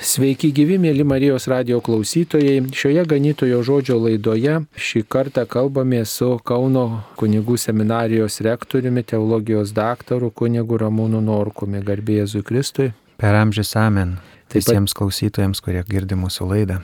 [0.00, 2.62] Sveiki gyvi, mėly Marijos radio klausytojai.
[2.72, 10.78] Šioje ganytojo žodžio laidoje šį kartą kalbame su Kauno kunigų seminarijos rektoriumi, teologijos daktaru kunigu
[10.80, 12.94] Ramūnu Norkumi, garbė Jėzui Kristui.
[13.20, 14.16] Per amžius amen.
[14.54, 16.78] Visiems klausytojams, kurie girdi mūsų laidą.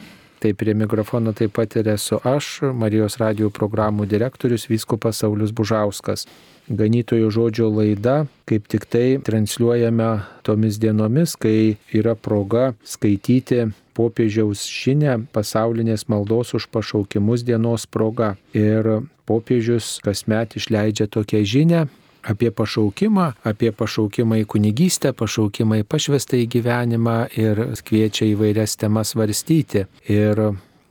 [0.45, 6.29] Tai prie mikrofono taip pat ir esu aš, Marijos radio programų direktorius Vyskupas Saulis Bužauskas
[6.69, 10.11] ganytojo žodžio laida, kaip tik tai transliuojame
[10.47, 13.67] tomis dienomis, kai yra proga skaityti
[13.97, 18.35] popiežiaus žinę pasaulinės maldos už pašaukimus dienos proga.
[18.55, 21.87] Ir popiežius kasmet išleidžia tokią žinę
[22.27, 29.15] apie pašaukimą, apie pašaukimą į kunigystę, pašaukimą į pašvestą į gyvenimą ir kviečia įvairias temas
[29.15, 29.87] varstyti.
[30.11, 30.43] Ir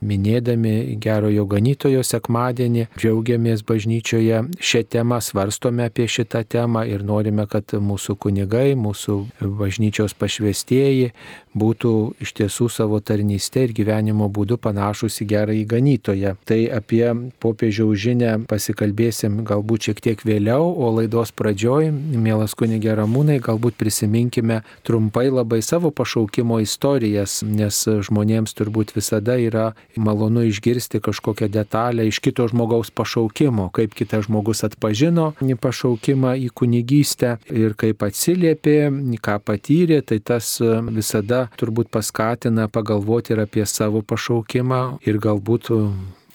[0.06, 7.76] minėdami gerojo ganytojo sekmadienį, džiaugiamės bažnyčioje šią temą, svarstome apie šitą temą ir norime, kad
[7.76, 9.18] mūsų kunigai, mūsų
[9.60, 11.12] bažnyčios pašvestieji
[11.56, 11.92] būtų
[12.22, 16.34] iš tiesų savo tarnystę ir gyvenimo būdu panašus į gerąjį ganytoją.
[16.48, 17.04] Tai apie
[17.42, 24.62] popiežiaus žinę pasikalbėsim galbūt šiek tiek vėliau, o laidos pradžioj, mielas kunigė Ramūnai, galbūt prisiminkime
[24.86, 32.20] trumpai labai savo pašaukimo istorijas, nes žmonėms turbūt visada yra malonu išgirsti kažkokią detalę iš
[32.24, 35.32] kito žmogaus pašaukimo, kaip kitas žmogus atpažino
[35.66, 38.76] pašaukimą į kunigystę ir kaip atsiliepė,
[39.22, 45.72] ką patyrė, tai tas visada turbūt paskatina pagalvoti ir apie savo pašaukimą ir galbūt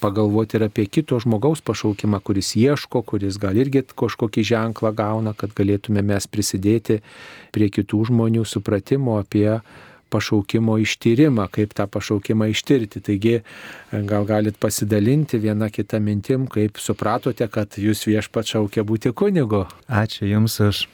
[0.01, 5.53] pagalvoti ir apie kito žmogaus pašaukimą, kuris ieško, kuris gal irgi kažkokį ženklą gauna, kad
[5.57, 7.01] galėtume mes prisidėti
[7.53, 9.61] prie kitų žmonių supratimo apie
[10.11, 12.99] pašaukimo ištyrimą, kaip tą pašaukimą ištirti.
[13.05, 13.37] Taigi
[14.09, 19.63] gal galit pasidalinti vieną kitą mintim, kaip supratote, kad jūs viešpat šaukia būti kunigu.
[19.87, 20.85] Ačiū Jums už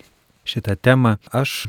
[0.47, 1.17] šitą temą.
[1.33, 1.65] Aš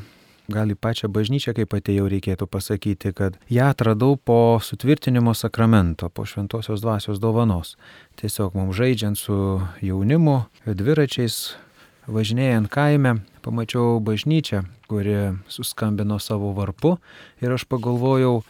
[0.49, 6.25] gal į pačią bažnyčią, kaip atėjau, reikėtų pasakyti, kad ją atradau po sutvirtinimo sakramento, po
[6.25, 7.77] šventosios dvasios dovanos.
[8.21, 11.59] Tiesiog mums žaidžiant su jaunimu, dviračiais,
[12.09, 16.97] važinėjant kaime, pamačiau bažnyčią, kuri suskambino savo varpu
[17.45, 18.41] ir aš pagalvojau,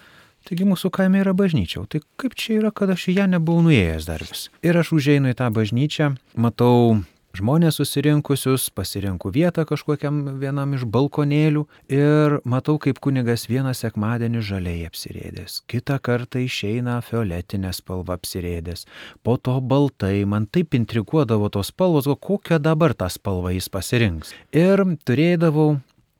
[0.48, 4.06] Taigi mūsų kaime yra bažnyčia, tai kaip čia yra, kad aš į ją nebuvau nuėjęs
[4.08, 4.46] dar vis.
[4.64, 7.02] Ir aš užeinu į tą bažnyčią, matau
[7.36, 14.86] žmonės susirinkusius, pasirinku vietą kažkokiam vienam iš balkonėlių ir matau, kaip kunigas vieną sekmadienį žaliai
[14.88, 18.86] apsirėdęs, kitą kartą išeina fioletinė spalva apsirėdęs,
[19.22, 24.34] po to baltai, man taip intriguodavo tos spalvos, o kokią dabar tą spalvą jis pasirinks.
[24.56, 25.78] Ir turėdavau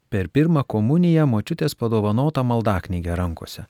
[0.08, 3.66] per pirmą komuniją močiutės padovanotą maldaknygę rankose.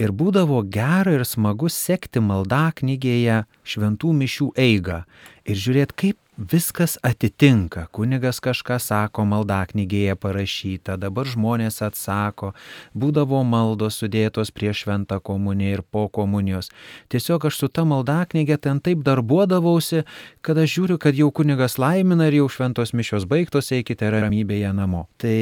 [0.00, 5.02] Ir būdavo gera ir smagu sekti maldaknygėje šventų mišių eigą
[5.44, 7.86] ir žiūrėti, kaip viskas atitinka.
[7.94, 12.52] Kunigas kažką sako, maldaknygėje parašyta, dabar žmonės atsako,
[12.94, 16.72] būdavo maldos sudėtos prieš šventą komuniją ir po komunijos.
[17.12, 20.02] Tiesiog aš su ta maldaknygė ten taip darbuodavausi,
[20.42, 25.06] kad aš žiūriu, kad jau kunigas laimina ir jau šventos mišios baigtos, eikite ramybėje namo.
[25.22, 25.36] Tai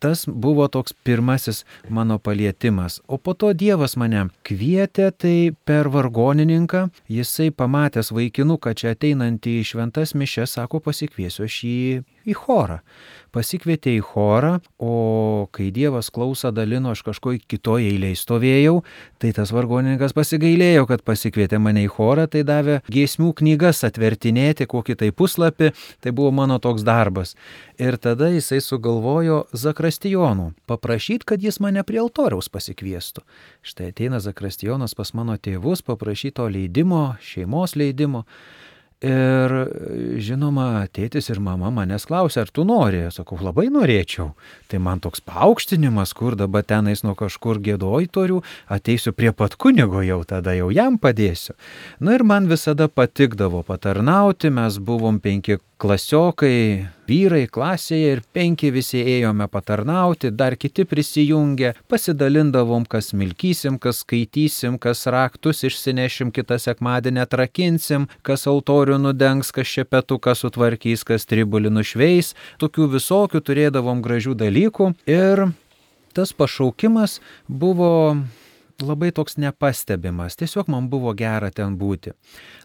[0.00, 3.00] tas buvo toks pirmasis mano palietimas.
[3.08, 5.36] O po to Dievas mane kvietė, tai
[5.68, 11.82] per vargonininką jisai pamatęs vaikinuką čia ateinantį į šventas mišes, sako, pasikviesiu aš jį
[12.26, 12.80] į chorą
[13.34, 18.74] pasikvietė į chorą, o kai Dievas klausą dalino, aš kažkoj kitoje eilėje stovėjau,
[19.20, 24.98] tai tas vargonininkas pasigailėjo, kad pasikvietė mane į chorą, tai davė giesmių knygas atvertinėti kokį
[25.02, 25.72] tai puslapį,
[26.04, 27.34] tai buvo mano toks darbas.
[27.78, 33.24] Ir tada jisai sugalvojo Zakrastijonų, paprašyti, kad jis mane prie altoriaus pasikviestų.
[33.62, 38.24] Štai ateina Zakrastijonas pas mano tėvus, paprašyto leidimo, šeimos leidimo.
[38.98, 39.52] Ir
[40.18, 43.04] žinoma, tėtis ir mama manęs klausia, ar tu nori?
[43.14, 44.32] Sakau, labai norėčiau.
[44.66, 48.40] Tai man toks paaukštinimas, kur dabar tenais nuo kažkur gėdojtorių,
[48.74, 51.54] ateisiu prie pat kunigo jau, tada jau jam padėsiu.
[52.02, 58.98] Na ir man visada patikdavo patarnauti, mes buvom penki klasiokai, vyrai klasėje ir penki visi
[58.98, 67.22] ėjome patarnauti, dar kiti prisijungė, pasidalindavom, kas milkysim, kas skaitysim, kas raktus išsinešim, kitą sekmadienį
[67.24, 74.92] atrakinsim, kas altorių nudengs, kas šepetuką sutvarkys, kas tribulį nušveis, tokių visokių turėdavom gražių dalykų
[75.06, 75.46] ir
[76.18, 78.18] tas pašaukimas buvo
[78.82, 82.14] labai toks nepastebimas, tiesiog man buvo gera ten būti.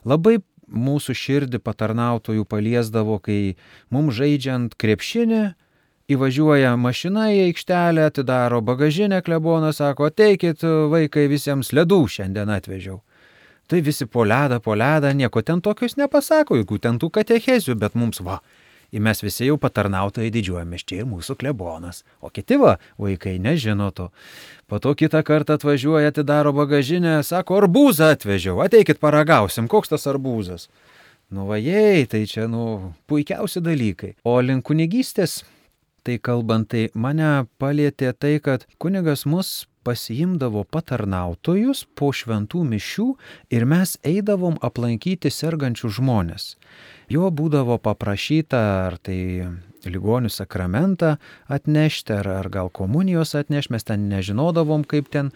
[0.06, 0.40] Labai
[0.74, 3.56] mūsų širdį patarnautojų paliesdavo, kai
[3.94, 5.44] mums žaidžiant krepšinį,
[6.14, 13.00] įvažiuoja mašina į aikštelę, atidaro bagažinę, klebonas sako, ateikit vaikai visiems ledų šiandien atvežiau.
[13.68, 17.96] Tai visi po ledą, po ledą, nieko ten tokius nepasako, jokių ten tų katechezių, bet
[17.96, 18.42] mums va,
[18.94, 22.04] Ir mes visi jau patarnautojai didžiuojamės, čia ir mūsų klebonas.
[22.22, 24.12] O kiti va, vaikai nežino to.
[24.70, 30.70] Po to kitą kartą atvažiuoja, atidaro bagažinę, sako, arbūzą atvežiau, ateikit paragausim, koks tas arbūzas.
[31.34, 34.14] Nu vajei, tai čia, nu, puikiausi dalykai.
[34.30, 35.42] O link kunigystės,
[36.06, 43.08] tai kalbant, tai mane palėtė tai, kad kunigas mus pasiimdavo patarnautojus po šventų mišių
[43.56, 46.54] ir mes eidavom aplankyti sergančių žmonės.
[47.14, 49.46] Jo būdavo paprašyta ar tai
[49.86, 51.18] ligonių sakramentą
[51.52, 55.30] atnešti, ar, ar gal komunijos atnešti, mes ten nežinodavom kaip ten,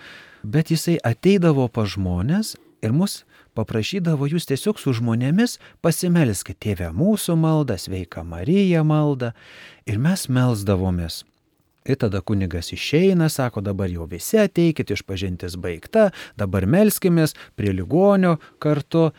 [0.44, 3.22] bet jisai ateidavo pa žmonės ir mus
[3.58, 9.34] paprašydavo jūs tiesiog su žmonėmis pasimelskite tėvę mūsų maldą, sveika Marija maldą
[9.90, 11.24] ir mes melzdavomės.
[11.88, 16.10] Ir tada kunigas išeina, sako, dabar jau visi ateikit, išpažintis baigta,
[16.40, 19.12] dabar melskimės prie ligonio kartu.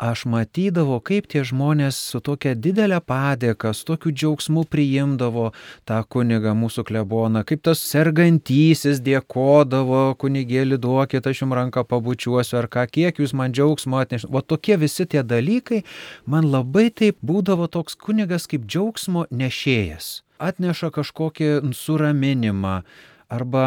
[0.00, 5.50] Aš matydavau, kaip tie žmonės su tokia didelė padėka, su tokiu džiaugsmu priimdavo
[5.84, 12.70] tą kunigą mūsų kleboną, kaip tas sergantysis dėkodavo, kunigėlį duokit, aš jums ranką pabučiuosiu ar
[12.72, 14.32] ką, kiek jūs man džiaugsmo atnešate.
[14.32, 15.82] O tokie visi tie dalykai,
[16.24, 22.80] man labai taip būdavo toks kunigas kaip džiaugsmo nešėjas atneša kažkokį suraminimą
[23.28, 23.64] arba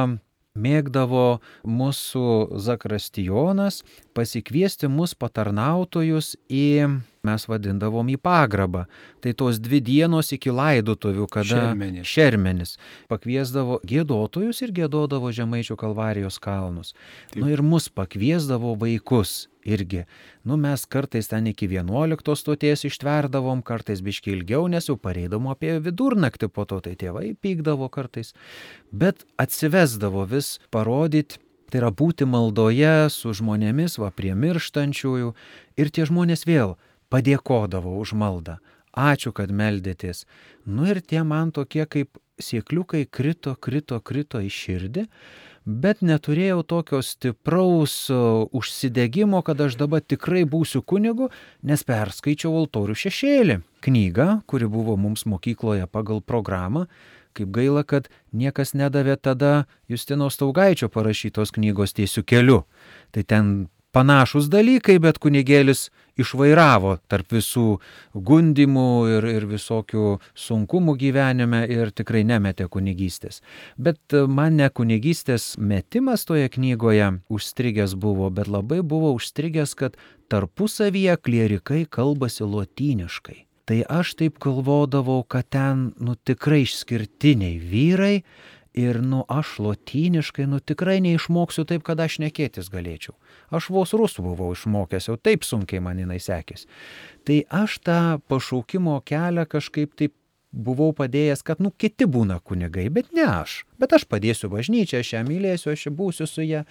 [0.53, 2.25] mėgdavo mūsų
[2.61, 3.81] zakrastijonas
[4.13, 8.81] pasikviesti mus patarnautojus į, mes vadindavom į pagrabą.
[9.23, 12.09] Tai tos dvi dienos iki laidotuvių, kada Šermenis.
[12.09, 12.73] šermenis
[13.07, 16.91] pakviesdavo gėdotojus ir gėdodavo Žemaičių kalvarijos kalnus.
[17.31, 17.39] Taip.
[17.39, 20.03] Nu ir mus pakviesdavo vaikus irgi.
[20.43, 25.79] Nu mes kartais ten iki 11 stoties ištverdavo, kartais biški ilgiau, nes jau pareidom apie
[25.79, 28.35] vidurnaktį po to, tai tėvai pykdavo kartais.
[28.91, 31.39] Bet atsivesdavo vis parodyti,
[31.71, 35.31] tai yra būti maldoje su žmonėmis, va prie mirštančiųjų.
[35.79, 36.75] Ir tie žmonės vėl
[37.13, 38.57] padėkodavo už maldą.
[38.93, 40.25] Ačiū, kad meldėtės.
[40.65, 45.07] Nu ir tie man tokie kaip siekliukai krito, krito, krito į širdį
[45.65, 51.29] bet neturėjau tokio stipraus užsidegimo, kad aš dabar tikrai būsiu kunigu,
[51.63, 53.59] nes perskaičiau altorių šešėlį.
[53.83, 56.87] Knygą, kuri buvo mums mokykloje pagal programą.
[57.33, 62.59] Kaip gaila, kad niekas nedavė tada Justino Staugaičio parašytos knygos tiesių keliu.
[63.09, 63.47] Tai ten
[63.93, 65.87] panašus dalykai, bet kunigėlis
[66.19, 67.67] išvairavo tarp visų
[68.13, 73.41] gundimų ir, ir visokių sunkumų gyvenime ir tikrai nemetė kunigystės.
[73.77, 79.97] Bet man ne kunigystės metimas toje knygoje užstrigęs buvo, bet labai buvo užstrigęs, kad
[80.33, 83.43] tarpusavyje klierikai kalbasi lotyniškai.
[83.63, 88.17] Tai aš taip galvodavau, kad ten, nu tikrai išskirtiniai vyrai
[88.73, 93.15] ir, nu, aš lotyniškai, nu, tikrai neišmoksiu taip, kad aš nekėtis galėčiau.
[93.53, 96.67] Aš vos rusų buvau išmokęs, jau taip sunkiai man jinai sekėsi.
[97.27, 100.15] Tai aš tą pašaukimo kelią kažkaip taip
[100.53, 103.63] buvau padėjęs, kad, nu, kiti būna kunigai, bet ne aš.
[103.81, 106.63] Bet aš padėsiu bažnyčią, aš ją mylėsiu, aš būsiu su ją.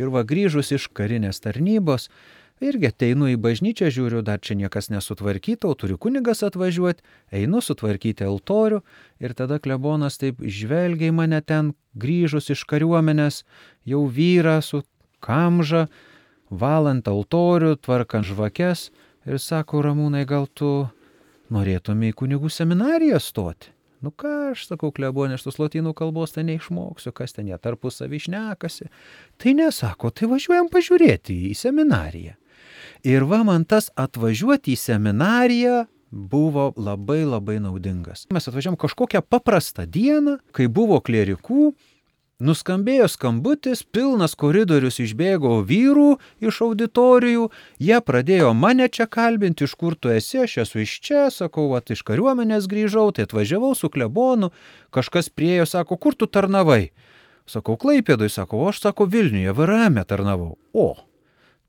[0.00, 2.08] Ir va grįžus iš karinės tarnybos,
[2.58, 8.26] Irgi ateinu į bažnyčią, žiūriu, dar čia niekas nesutvarkyta, o turi kunigas atvažiuoti, einu sutvarkyti
[8.26, 8.80] altorių
[9.22, 13.44] ir tada klebonas taip žvelgia į mane ten, grįžus iš kariuomenės,
[13.86, 14.82] jau vyra su
[15.22, 15.86] kamža,
[16.50, 18.88] valant altorių, tvarkant žvakes
[19.28, 20.88] ir sako, ramūnai, gal tu
[21.54, 23.70] norėtumai į kunigų seminariją stoti?
[24.02, 28.20] Nu ką aš sakau, klebonė, aš tos lotynų kalbos tai neišmoksiu, kas ten jie tarpusavį
[28.20, 28.90] išnekasi.
[29.42, 32.37] Tai nesako, tai važiuojam pažiūrėti į seminariją.
[33.06, 38.26] Ir va man tas atvažiuoti į seminariją buvo labai labai naudingas.
[38.32, 41.72] Mes atvažiavom kažkokią paprastą dieną, kai buvo klierikų,
[42.38, 47.48] Nuskambėjo skambutis, pilnas koridorius išbėgo vyrų iš auditorijų,
[47.82, 51.90] jie pradėjo mane čia kalbinti, iš kur tu esi, aš esu iš čia, sakau, at
[51.90, 54.52] iš kariuomenės grįžau, tai atvažiavau su klebonu,
[54.94, 56.92] kažkas priejo, sako, kur tu tarnavai?
[57.50, 60.54] Sakau, Klaipėdui, sakau, aš sako, Vilniuje, VRM tarnavau.
[60.70, 60.92] O,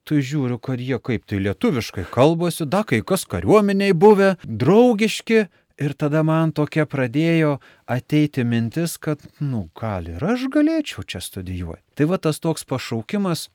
[0.10, 5.48] tai žiūriu, kad jie kaip tai lietuviškai kalbasi, da kai kas kariuomeniai buvę, draugiški.
[5.80, 7.54] Ir tada man tokia pradėjo
[7.88, 11.86] ateiti mintis, kad, nu, gal ir aš galėčiau čia studijuoti.
[11.96, 13.46] Tai va tas toks pašaukimas,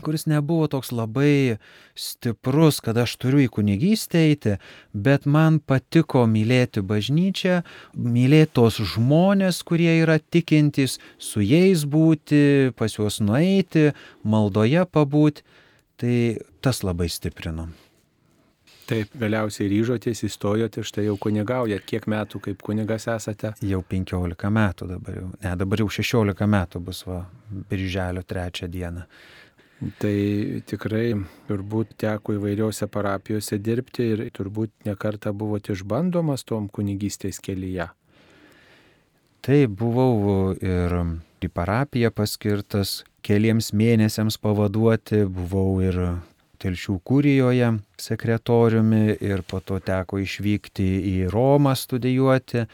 [0.00, 1.60] kuris nebuvo toks labai
[1.94, 4.56] stiprus, kad aš turiu į kunigystę eiti,
[4.90, 7.60] bet man patiko mylėti bažnyčią,
[7.94, 13.92] mylėti tos žmonės, kurie yra tikintys, su jais būti, pas juos nueiti,
[14.24, 15.46] maldoje pabūti.
[16.00, 16.16] Tai
[16.64, 17.68] tas labai stiprino.
[18.90, 21.84] Taip, galiausiai ryžotės, įstojote, štai jau kunigaujat.
[21.86, 23.52] Kiek metų kaip kunigas esate?
[23.62, 25.28] Jau 15 metų dabar jau.
[25.44, 27.20] Ne, dabar jau 16 metų bus va,
[27.70, 29.04] birželio trečią dieną.
[30.00, 30.16] Tai
[30.68, 31.04] tikrai
[31.48, 37.86] turbūt teko įvairiose parapijose dirbti ir turbūt nekarta buvote išbandomas tom kunigystės kelyje.
[39.40, 40.98] Tai buvau ir
[41.46, 46.00] į parapiją paskirtas keliems mėnesiams pavaduoti, buvau ir
[46.60, 47.70] telšių kūrijoje
[48.00, 52.66] sekretoriumi ir po to teko išvykti į Romą studijuoti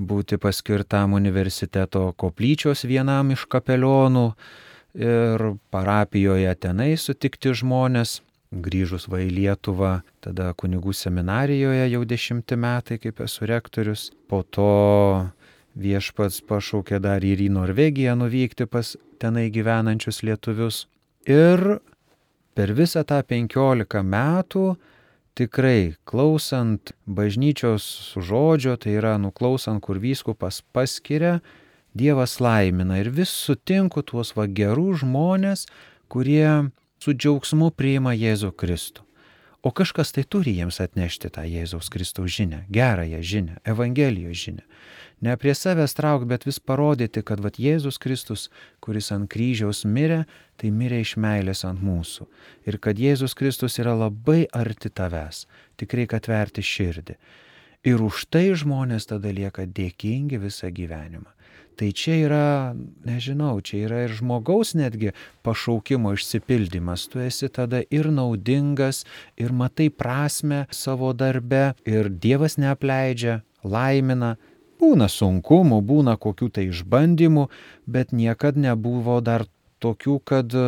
[0.00, 4.26] būti paskirtam universiteto koplyčios vienam iš kapelionų
[4.98, 8.20] ir parapijoje tenai sutikti žmonės.
[8.50, 14.08] Grįžus va į Lietuvą, tada kunigų seminarijoje jau dešimti metai kaip esu rektorius.
[14.26, 14.70] Po to
[15.80, 20.84] viešpats pašaukė dar ir į Norvegiją nuvykti pas tenai gyvenančius lietuvius.
[21.28, 21.80] Ir
[22.56, 24.74] per visą tą penkiolika metų
[25.38, 31.40] tikrai klausant bažnyčios žodžio, tai yra nuklausant, kur vyskupas paskiria,
[31.90, 35.64] Dievas laimina ir vis sutinku tuos va gerų žmonės,
[36.06, 36.70] kurie
[37.02, 39.02] su džiaugsmu priima Jėzų Kristų.
[39.66, 44.62] O kažkas tai turi jiems atnešti tą Jėzaus Kristaus žinę, gerąją žinę, Evangelijos žinę
[45.20, 48.48] ne prie savęs trauk, bet vis parodyti, kad vat Jėzus Kristus,
[48.84, 50.24] kuris ant kryžiaus mirė,
[50.60, 52.28] tai mirė iš meilės ant mūsų.
[52.68, 55.46] Ir kad Jėzus Kristus yra labai arti tavęs,
[55.80, 57.18] tik reikia atverti širdį.
[57.88, 61.30] Ir už tai žmonės tada lieka dėkingi visą gyvenimą.
[61.80, 62.46] Tai čia yra,
[63.08, 65.14] nežinau, čia yra ir žmogaus netgi
[65.46, 67.06] pašaukimo išsipildymas.
[67.08, 69.06] Tu esi tada ir naudingas,
[69.40, 74.34] ir matai prasme savo darbe, ir Dievas neapleidžia, laimina,
[74.80, 77.48] Būna sunkumų, būna kokių tai išbandymų,
[77.86, 79.44] bet niekada nebuvo dar
[79.80, 80.64] tokių, kad e,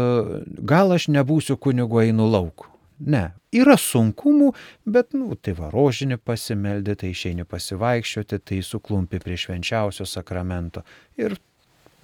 [0.73, 2.69] gal aš nebūsiu kunigu einu lauku.
[3.03, 4.53] Ne, yra sunkumų,
[4.87, 10.85] bet, nu, tai va, rožinį pasimeldė, tai išeini pasivaikščioti, tai suklumpi prie švenčiausio sakramento.
[11.19, 11.35] Ir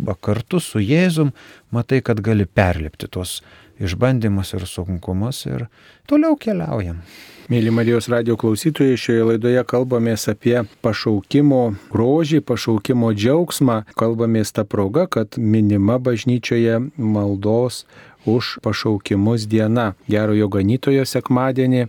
[0.02, 1.30] va, kartu su Jėzum
[1.74, 3.38] matai, kad gali perlipti tuos
[3.80, 5.66] išbandymus ir sunkumus ir
[6.10, 7.02] toliau keliaujam.
[7.48, 13.78] Mėly Marijos radio klausytojai, šioje laidoje kalbamės apie pašaukimo grožį, pašaukimo džiaugsmą.
[13.96, 17.86] Kalbamės tą progą, kad minima bažnyčioje maldos
[18.28, 19.94] už pašaukimus diena.
[20.12, 21.86] Gerojo ganytojo sekmadienį,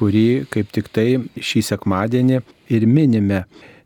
[0.00, 2.40] kurį kaip tik tai šį sekmadienį
[2.72, 3.44] ir minime.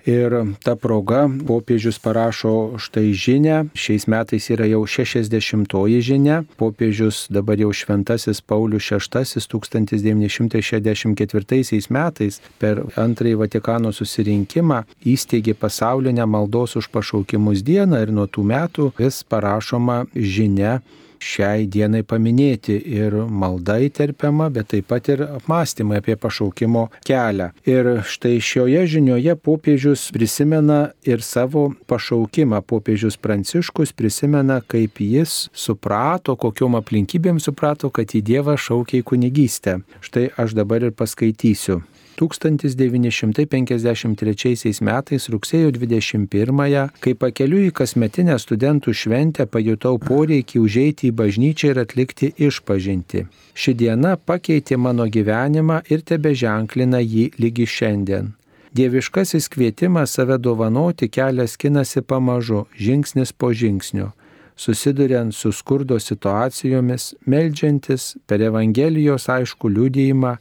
[0.08, 0.32] Ir
[0.64, 7.68] ta proga popiežius parašo štai žinę, šiais metais yra jau 60-oji žinia, popiežius dabar jau
[7.76, 18.00] šventasis Paulius VI 1964 metais per antrąjį Vatikano susirinkimą įsteigė pasaulinę maldos už pašaukimus dieną
[18.00, 20.80] ir nuo tų metų vis parašoma žinia
[21.20, 27.50] šiai dienai paminėti ir malda įterpiama, bet taip pat ir apmąstymai apie pašaukimo kelią.
[27.68, 32.62] Ir štai šioje žinioje popiežius prisimena ir savo pašaukimą.
[32.68, 39.78] Popiežius Pranciškus prisimena, kaip jis suprato, kokiom aplinkybėm suprato, kad į Dievą šaukia į kunigystę.
[40.04, 41.82] Štai aš dabar ir paskaitysiu.
[42.18, 51.66] 1953 metais rugsėjo 21-ąją, kai pakeliu į kasmetinę studentų šventę pajutau poreikį užeiti į bažnyčią
[51.72, 53.20] ir atlikti išpažinti.
[53.54, 58.34] Ši diena pakeitė mano gyvenimą ir tebe ženklina jį lygi šiandien.
[58.74, 64.12] Dieviškasis kvietimas save dovanoti kelias skinasi pamažu, žingsnis po žingsnio
[64.58, 70.34] susiduriant su skurdo situacijomis, melžiantis per Evangelijos aišku liūdėjimą,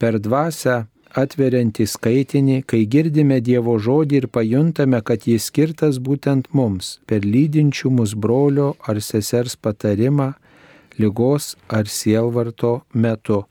[0.00, 0.86] per dvasę
[1.18, 7.92] atveriantį skaitinį, kai girdime Dievo žodį ir pajuntame, kad jis skirtas būtent mums, per lydinčių
[8.00, 10.32] mus brolio ar sesers patarimą,
[10.98, 13.44] lygos ar sielvarto metu,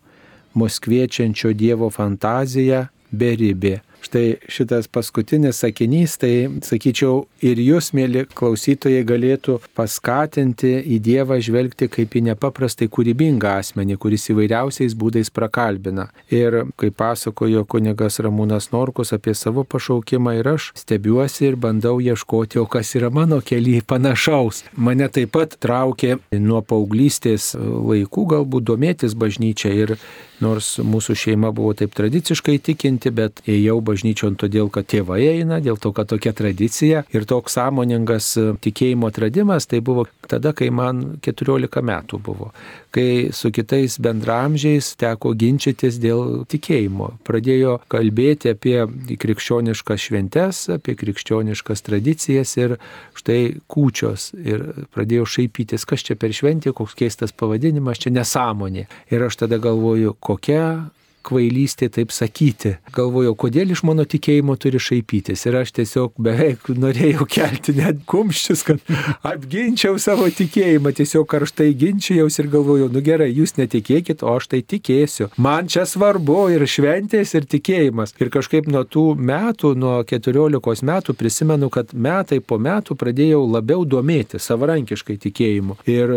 [0.53, 3.77] mus kviečiančio Dievo fantaziją beribė.
[4.01, 11.89] Štai šitas paskutinis sakinys, tai sakyčiau, ir jūs, mėly klausytojai, galėtų paskatinti į Dievą žvelgti
[11.91, 16.07] kaip į nepaprastai kūrybingą asmenį, kuris įvairiausiais būdais prakalbina.
[16.31, 22.61] Ir kaip pasakojo kunigas Ramūnas Norkus apie savo pašaukimą ir aš stebiuosi ir bandau ieškoti,
[22.61, 24.63] o kas yra mano kelyje panašaus.
[24.77, 29.97] Mane taip pat traukė nuo paauglystės laikų galbūt domėtis bažnyčia ir
[30.43, 35.79] nors mūsų šeima buvo taip tradiciškai tikinti, bet ėjau bažnyčion todėl, kad tėvai eina, dėl
[35.81, 41.83] to, kad tokia tradicija ir toks sąmoningas tikėjimo atradimas, tai buvo tada, kai man 14
[41.87, 42.51] metų buvo,
[42.95, 47.13] kai su kitais bendramžiais teko ginčytis dėl tikėjimo.
[47.27, 48.77] Pradėjo kalbėti apie
[49.19, 52.77] krikščioniškas šventes, apie krikščioniškas tradicijas ir
[53.17, 53.39] štai
[53.71, 54.65] kūčios ir
[54.95, 58.87] pradėjo šaipytis, kas čia per šventė, koks keistas pavadinimas, čia nesąmonė.
[59.13, 60.89] Ir aš tada galvoju, kokia
[61.27, 62.75] kvailystė taip sakyti.
[62.95, 65.43] Galvojau, kodėl iš mano tikėjimo turi šaipytis.
[65.47, 68.91] Ir aš tiesiog beveik norėjau kelti net kumščius, kad
[69.27, 70.93] apginčiau savo tikėjimą.
[70.97, 75.29] Tiesiog karštai ginčiausi ir galvojau, nu gerai, jūs netikėkit, o aš tai tikėsiu.
[75.41, 78.15] Man čia svarbu ir šventės, ir tikėjimas.
[78.21, 83.83] Ir kažkaip nuo tų metų, nuo 14 metų prisimenu, kad metai po metų pradėjau labiau
[83.85, 85.79] domėti savarankiškai tikėjimu.
[85.89, 86.13] Ir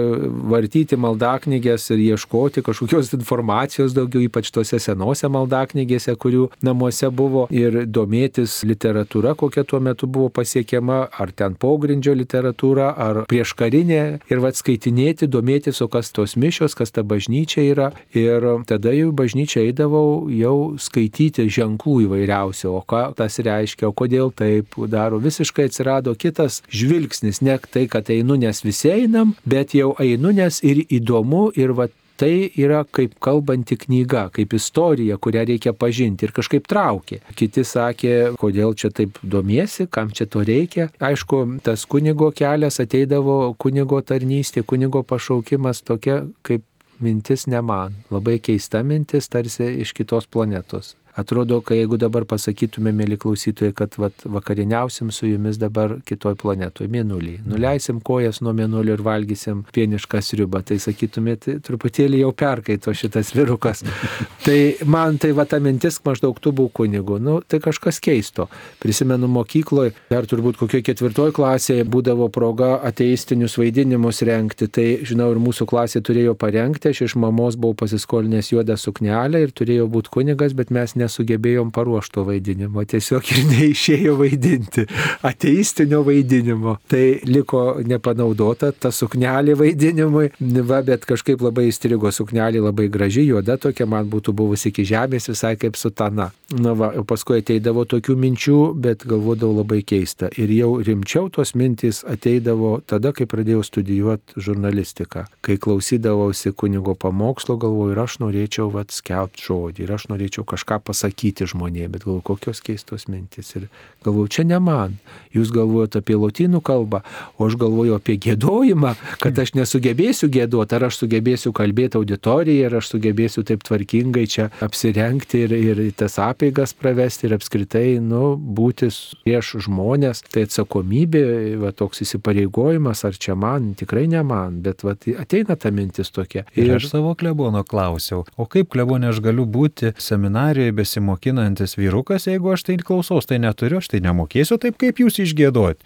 [0.50, 4.99] vartyti maldaknygės ir ieškoti kažkokios informacijos daugiau, ypač tose senose
[5.32, 7.46] maldaknygėse, kurių namuose buvo.
[7.50, 14.02] Ir domėtis literatūra, kokia tuo metu buvo pasiekiama, ar ten pogrindžio literatūra, ar prieškarinė.
[14.30, 17.90] Ir vad skaitinėti, domėtis, o kas tos mišios, kas ta bažnyčia yra.
[18.16, 24.32] Ir tada jau bažnyčia eidavau jau skaityti ženklų įvairiausių, o ką tas reiškia, o kodėl
[24.36, 25.20] taip daro.
[25.22, 30.60] Visiškai atsirado kitas žvilgsnis, ne tai, kad einu, nes visi einam, bet jau einu, nes
[30.66, 31.88] ir įdomu, ir va
[32.20, 37.20] tai yra kaip kalbanti knyga, kaip istorija, kurią reikia pažinti ir kažkaip traukė.
[37.38, 40.90] Kiti sakė, kodėl čia taip domiesi, kam čia to reikia.
[41.00, 46.66] Aišku, tas kunigo kelias ateidavo kunigo tarnystė, kunigo pašaukimas tokia kaip
[47.00, 47.96] mintis ne man.
[48.12, 50.94] Labai keista mintis, tarsi iš kitos planetos.
[51.20, 56.88] Atrodo, kad jeigu dabar pasakytume, mėly klausytojai, kad vat, vakariniausim su jumis dabar kitoj planetoje,
[56.92, 57.34] mėnulį.
[57.50, 63.84] Nuleisim kojas nuo mėnulio ir valgysim pienišką sriubą, tai sakytumėte, truputėlį jau perkaito šitas virukas.
[64.46, 64.58] tai
[64.88, 67.18] man tai va ta mintis maždaug tu buvai kunigu.
[67.20, 68.48] Nu, tai kažkas keisto.
[68.80, 74.70] Prisimenu mokykloje, dar turbūt kokioje ketvirtoje klasėje būdavo proga ateistinius vaidinimus renkti.
[74.72, 79.54] Tai žinau, ir mūsų klasė turėjo parengti, aš iš mamos buvau pasiskolinęs juodą suknelę ir
[79.56, 84.86] turėjau būti kunigas, bet mes nesugebėjom paruošto vaidinimo, tiesiog ir neišėjo vaidinti
[85.26, 86.78] ateistinio vaidinimo.
[86.90, 90.30] Tai liko nepanaudota ta suknelė vaidinimui,
[90.62, 95.30] va, bet kažkaip labai įstrigo suknelė, labai graži, juoda tokia man būtų buvusi iki žemės,
[95.32, 96.30] visai kaip sutana.
[96.50, 100.30] Na va, o paskui ateidavo tokių minčių, bet galvodavau labai keista.
[100.40, 105.26] Ir jau rimčiau tos mintys ateidavo tada, kai pradėjau studijuoti žurnalistiką.
[105.46, 110.80] Kai klausydavausi kunigo pamokslo, galvoju, ir aš norėčiau vat skelbti žodį, ir aš norėčiau kažką
[110.90, 113.54] pasakyti žmonėms, bet galvoju, kokios keistos mintis.
[113.56, 113.68] Ir
[114.04, 114.98] galvoju, čia ne man.
[115.34, 117.02] Jūs galvojate apie lotynų kalbą,
[117.38, 122.78] o aš galvoju apie gėdojimą, kad aš nesugebėsiu gėduoti, ar aš sugebėsiu kalbėti auditorijai, ar
[122.80, 128.90] aš sugebėsiu taip tvarkingai čia apsirengti ir, ir tas apeigas pravesti ir apskritai, nu, būti
[129.24, 130.24] prieš žmonės.
[130.30, 131.22] Tai atsakomybė,
[131.62, 136.44] va, toks įsipareigojimas, ar čia man, tikrai ne man, bet va, ateina ta mintis tokia.
[136.54, 142.26] Ir, ir aš savo klebono klausiau, o kaip klebonė aš galiu būti seminarijoje besimokinantis vyrukas,
[142.30, 145.84] jeigu aš tai klausaus, tai neturiu, aš tai nemokėsiu taip, kaip jūs išgėdot.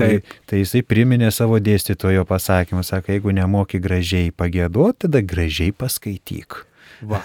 [0.00, 0.10] Tai,
[0.48, 6.64] tai jisai priminė savo dėstytojo pasakymą, sako, jeigu nemoki gražiai pagėdot, tada gražiai paskaityk.
[7.00, 7.20] Va.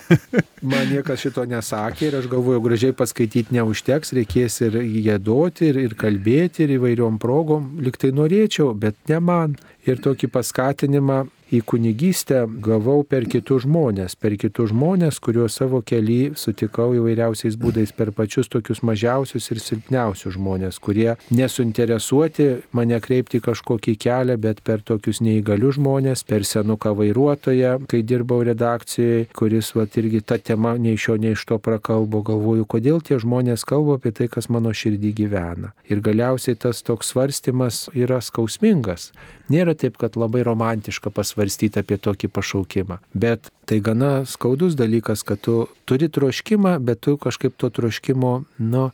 [0.63, 5.95] Man niekas šito nesakė ir aš galvoju, gražiai paskaityti neužteks, reikės ir gėdoti, ir, ir
[5.99, 7.73] kalbėti, ir įvairiom progom.
[7.83, 9.57] Liktai norėčiau, bet ne man.
[9.85, 11.19] Ir tokį paskatinimą
[11.53, 17.93] į kunigystę gavau per kitus žmonės, per kitus žmonės, kuriuos savo keli sutikau įvairiausiais būdais
[17.95, 24.81] per pačius tokius mažiausius ir silpniausius žmonės, kurie nesuinteresuoti mane kreipti kažkokį kelią, bet per
[24.85, 30.97] tokius neįgalius žmonės, per senuką vairuotoją, kai dirbau redakcijoje, kuris va irgi tą temą nei
[30.97, 34.73] iš jo, nei iš to prakalbo, galvoju, kodėl tie žmonės kalba apie tai, kas mano
[34.73, 35.75] širdį gyvena.
[35.85, 39.11] Ir galiausiai tas toks svarstymas yra skausmingas.
[39.51, 42.99] Nėra taip, kad labai romantiška pasvarstyti apie tokį pašaukimą.
[43.13, 48.89] Bet tai gana skaudus dalykas, kad tu turi troškimą, bet tu kažkaip to troškimo, nu,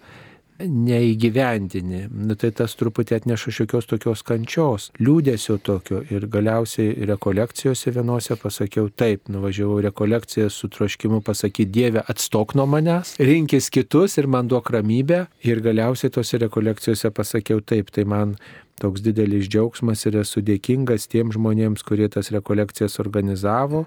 [0.68, 2.06] neįgyvendini.
[2.12, 6.02] Nu, tai tas truputį atneša šiokios tokios kančios, liūdėsio tokio.
[6.14, 13.16] Ir galiausiai rekolekcijose vienose pasakiau taip, nuvažiavau rekolekcijas su troškimu pasakyti Dieve, atstok nuo manęs,
[13.20, 15.26] rinkis kitus ir man duok ramybę.
[15.48, 18.36] Ir galiausiai tose rekolekcijose pasakiau taip, tai man
[18.82, 23.86] toks didelis džiaugsmas ir esu dėkingas tiem žmonėms, kurie tas rekolekcijas organizavo.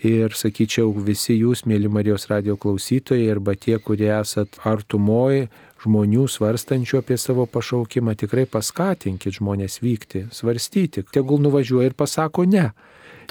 [0.00, 5.50] Ir sakyčiau, visi jūs, mėly Marijos radio klausytojai, arba tie, kurie esat artumoji
[5.84, 11.04] žmonių svarstančių apie savo pašaukimą, tikrai paskatinkit žmonės vykti, svarstyti.
[11.12, 12.70] Tegul nuvažiuoja ir pasako ne.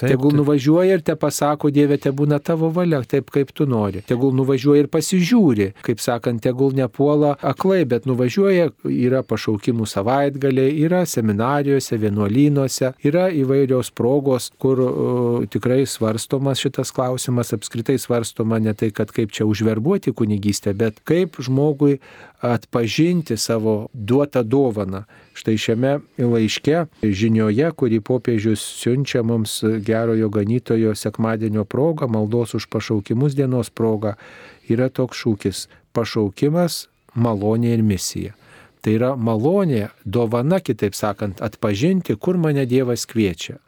[0.00, 0.38] Taip, tegul taip.
[0.40, 4.00] nuvažiuoja ir te pasako, Dieve, te būna tavo valia, taip kaip tu nori.
[4.08, 11.02] Tegul nuvažiuoja ir pasižiūri, kaip sakant, tegul nepuola aklai, bet nuvažiuoja, yra pašaukimų savaitgaliai, yra
[11.08, 18.88] seminarijose, vienuolynuose, yra įvairios progos, kur uh, tikrai svarstomas šitas klausimas, apskritai svarstoma ne tai,
[18.96, 21.98] kad kaip čia užverbuoti kunigystę, bet kaip žmogui
[22.40, 25.04] atpažinti savo duotą dovaną.
[25.34, 33.36] Štai šiame laiške, žinioje, kurį popiežius siunčia mums gerojo ganytojo sekmadienio proga, maldos už pašaukimus
[33.36, 34.16] dienos proga
[34.68, 38.34] yra toks šūkis- pašaukimas, malonė ir misija.
[38.80, 43.58] Tai yra malonė, dovana, kitaip sakant, atpažinti, kur mane Dievas kviečia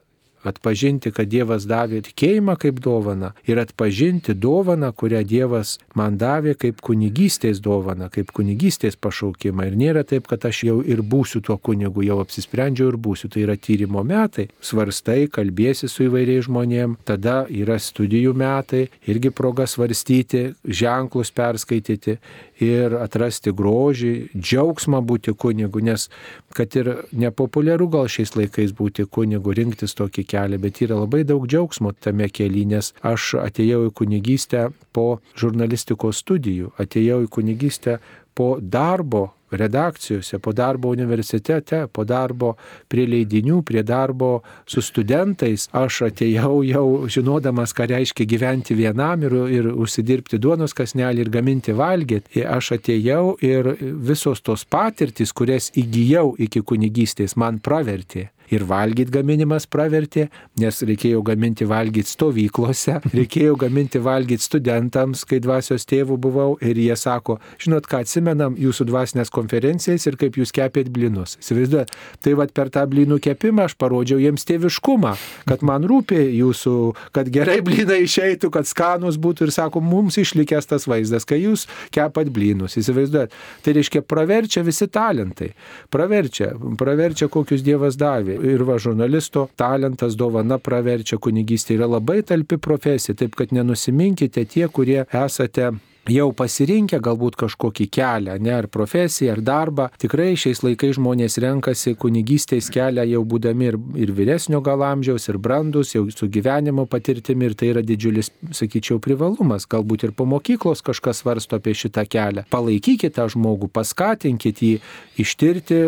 [0.49, 6.83] atpažinti, kad Dievas davė tikėjimą kaip dovana ir atpažinti dovaną, kurią Dievas man davė kaip
[6.85, 9.69] kunigystės dovana, kaip kunigystės pašaukimą.
[9.71, 13.31] Ir nėra taip, kad aš jau ir būsiu tuo kunigu, jau apsisprendžiau ir būsiu.
[13.33, 14.49] Tai yra tyrimo metai.
[14.61, 22.19] Svarstai, kalbėsi su įvairiais žmonėm, tada yra studijų metai, irgi proga svarstyti, ženklus perskaityti
[22.63, 26.09] ir atrasti grožį, džiaugsmą būti kunigu, nes
[26.57, 31.47] kad ir nepopuliaru gal šiais laikais būti kunigu, rinktis tokį kelią, bet yra labai daug
[31.49, 37.99] džiaugsmo tame kelyje, nes aš atėjau į kunigystę po žurnalistikos studijų, atėjau į kunigystę
[38.35, 42.55] po darbo redakcijose, po darbo universitete, po darbo
[42.89, 45.69] prie leidinių, prie darbo su studentais.
[45.77, 51.77] Aš atėjau jau žinodamas, ką reiškia gyventi vienam ir, ir užsidirbti duonos kasnelį ir gaminti
[51.77, 52.47] valgyti.
[52.49, 59.67] Aš atėjau ir visos tos patirtis, kurias įgyjau iki kunigystės, man pravertė ir valgyt gaminimas
[59.71, 60.27] pravertė,
[60.61, 66.97] nes reikėjo gaminti valgyti stovyklose, reikėjo gaminti valgyti studentams, kai dvasios tėvų buvau ir jie
[66.99, 71.39] sako, žinot ką, atsimenam jūsų dvasinės konferencijas ir kaip jūs kepėt blinus.
[71.43, 75.15] Įsivaizduojat, tai vad per tą blinų kepimą aš parodžiau jiems tėviškumą,
[75.49, 76.77] kad man rūpi jūsų,
[77.17, 81.67] kad gerai blinai išeitų, kad skanus būtų ir sako, mums išlikęs tas vaizdas, kai jūs
[81.95, 82.77] kepat blinus.
[82.81, 83.33] Įsivaizduojat,
[83.65, 85.53] tai reiškia praverčia visi talentai,
[85.93, 92.59] praverčia, praverčia kokius Dievas davė ir va žurnalisto talentas dovana praverčia kunigystė yra labai talpi
[92.59, 95.71] profesija, taip kad nenusiminkite tie, kurie esate
[96.11, 99.89] jau pasirinkę galbūt kažkokį kelią, ne ar profesiją, ar darbą.
[100.03, 105.39] Tikrai šiais laikais žmonės renkasi kunigystės kelią jau būdami ir, ir vyresnio gal amžiaus, ir
[105.43, 109.69] brandus, jau su gyvenimo patirtimi ir tai yra didžiulis, sakyčiau, privalumas.
[109.71, 112.47] Galbūt ir po mokyklos kažkas svarsto apie šitą kelią.
[112.51, 114.77] Palaikykite tą žmogų, paskatinkite jį
[115.23, 115.81] ištirti,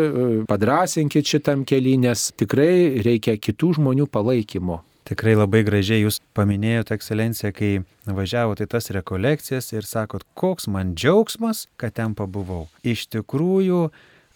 [0.49, 4.83] padrasinkite šitam keliui, nes tikrai reikia kitų žmonių palaikymo.
[5.05, 10.95] Tikrai labai gražiai jūs paminėjote, ekscelencija, kai važiavote į tas rekolekcijas ir sakot, koks man
[10.97, 12.65] džiaugsmas, kad ten pabuvau.
[12.81, 13.91] Iš tikrųjų,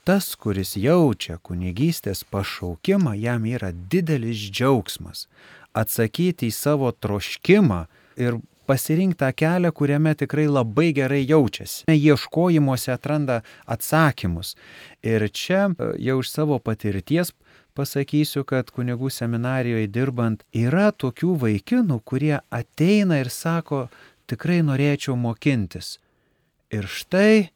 [0.06, 5.26] tas, kuris jaučia kunigystės pašaukimą, jam yra didelis džiaugsmas
[5.74, 7.84] atsakyti į savo troškimą
[8.22, 8.38] ir
[8.70, 11.88] pasirinkti tą kelią, kuriame tikrai labai gerai jaučiasi.
[11.90, 14.54] Ieškojimuose atranda atsakymus.
[15.02, 17.34] Ir čia jau iš savo patirties
[17.78, 23.88] pasakysiu, kad kunigų seminarijoje dirbant yra tokių vaikinų, kurie ateina ir sako,
[24.30, 25.98] tikrai norėčiau mokintis.
[26.70, 27.50] Ir štai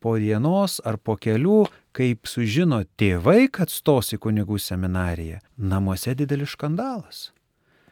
[0.00, 1.66] po dienos ar po kelių,
[1.96, 7.30] kaip sužino tėvai, kad stos į kunigų seminariją, namuose didelis skandalas.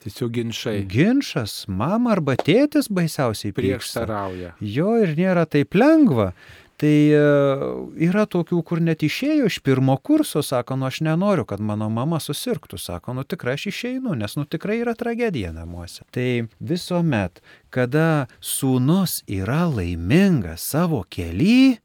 [0.05, 0.83] Tiesiog ginčiai.
[0.85, 4.53] Ginčas, mama arba tėtis baisiausiai prieštarauja.
[4.61, 6.35] Jo ir nėra taip lengva.
[6.80, 7.18] Tai e,
[8.02, 12.18] yra tokių, kur net išėjo iš pirmo kurso, sako, nu aš nenoriu, kad mano mama
[12.22, 16.02] susirgtų, sako, nu tikrai aš išeinu, nes nu tikrai yra tragedija namuose.
[16.14, 17.38] Tai visuomet,
[17.74, 21.78] kada sūnus yra laimingas savo keli,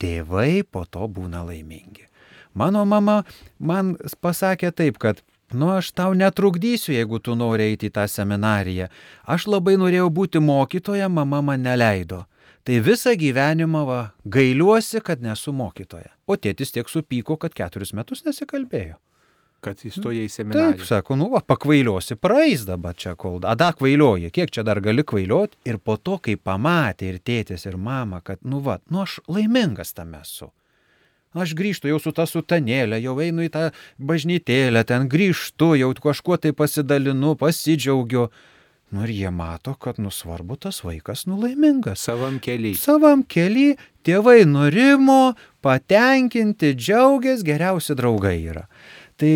[0.00, 2.08] tėvai po to būna laimingi.
[2.56, 3.22] Mano mama
[3.60, 8.90] man pasakė taip, kad Nu, aš tau netrukdysiu, jeigu tu nori eiti į tą seminariją.
[9.24, 12.26] Aš labai norėjau būti mokytoja, mama man neleido.
[12.66, 16.10] Tai visą gyvenimą va, gailiuosi, kad nesu mokytoja.
[16.26, 18.98] O tėtis tiek supyko, kad keturis metus nesikalbėjo.
[19.64, 20.76] Kad įstoja į seminariją.
[20.76, 23.40] Taip, sako, nu, va, pakvailiosi, praeis dabar čia kol.
[23.42, 25.58] Ada kvailioji, kiek čia dar gali kvailioti.
[25.66, 29.96] Ir po to, kai pamatė ir tėtis, ir mama, kad, nu, va, nu, aš laimingas
[29.96, 30.52] tam esu.
[31.36, 33.64] Aš grįžtu jau su ta sutanėlė, jau einu į tą
[34.00, 38.28] bažnytėlę, ten grįžtu, jau kažkuo tai pasidalinu, pasidžiaugiu.
[38.90, 42.00] Nu ir jie mato, kad nusvarbu tas vaikas nulaimingas.
[42.00, 42.72] Savam keliui.
[42.78, 43.74] Savam keliui
[44.06, 48.64] tėvai nurimo, patenkinti, džiaugiasi, geriausi draugai yra.
[49.20, 49.32] Tai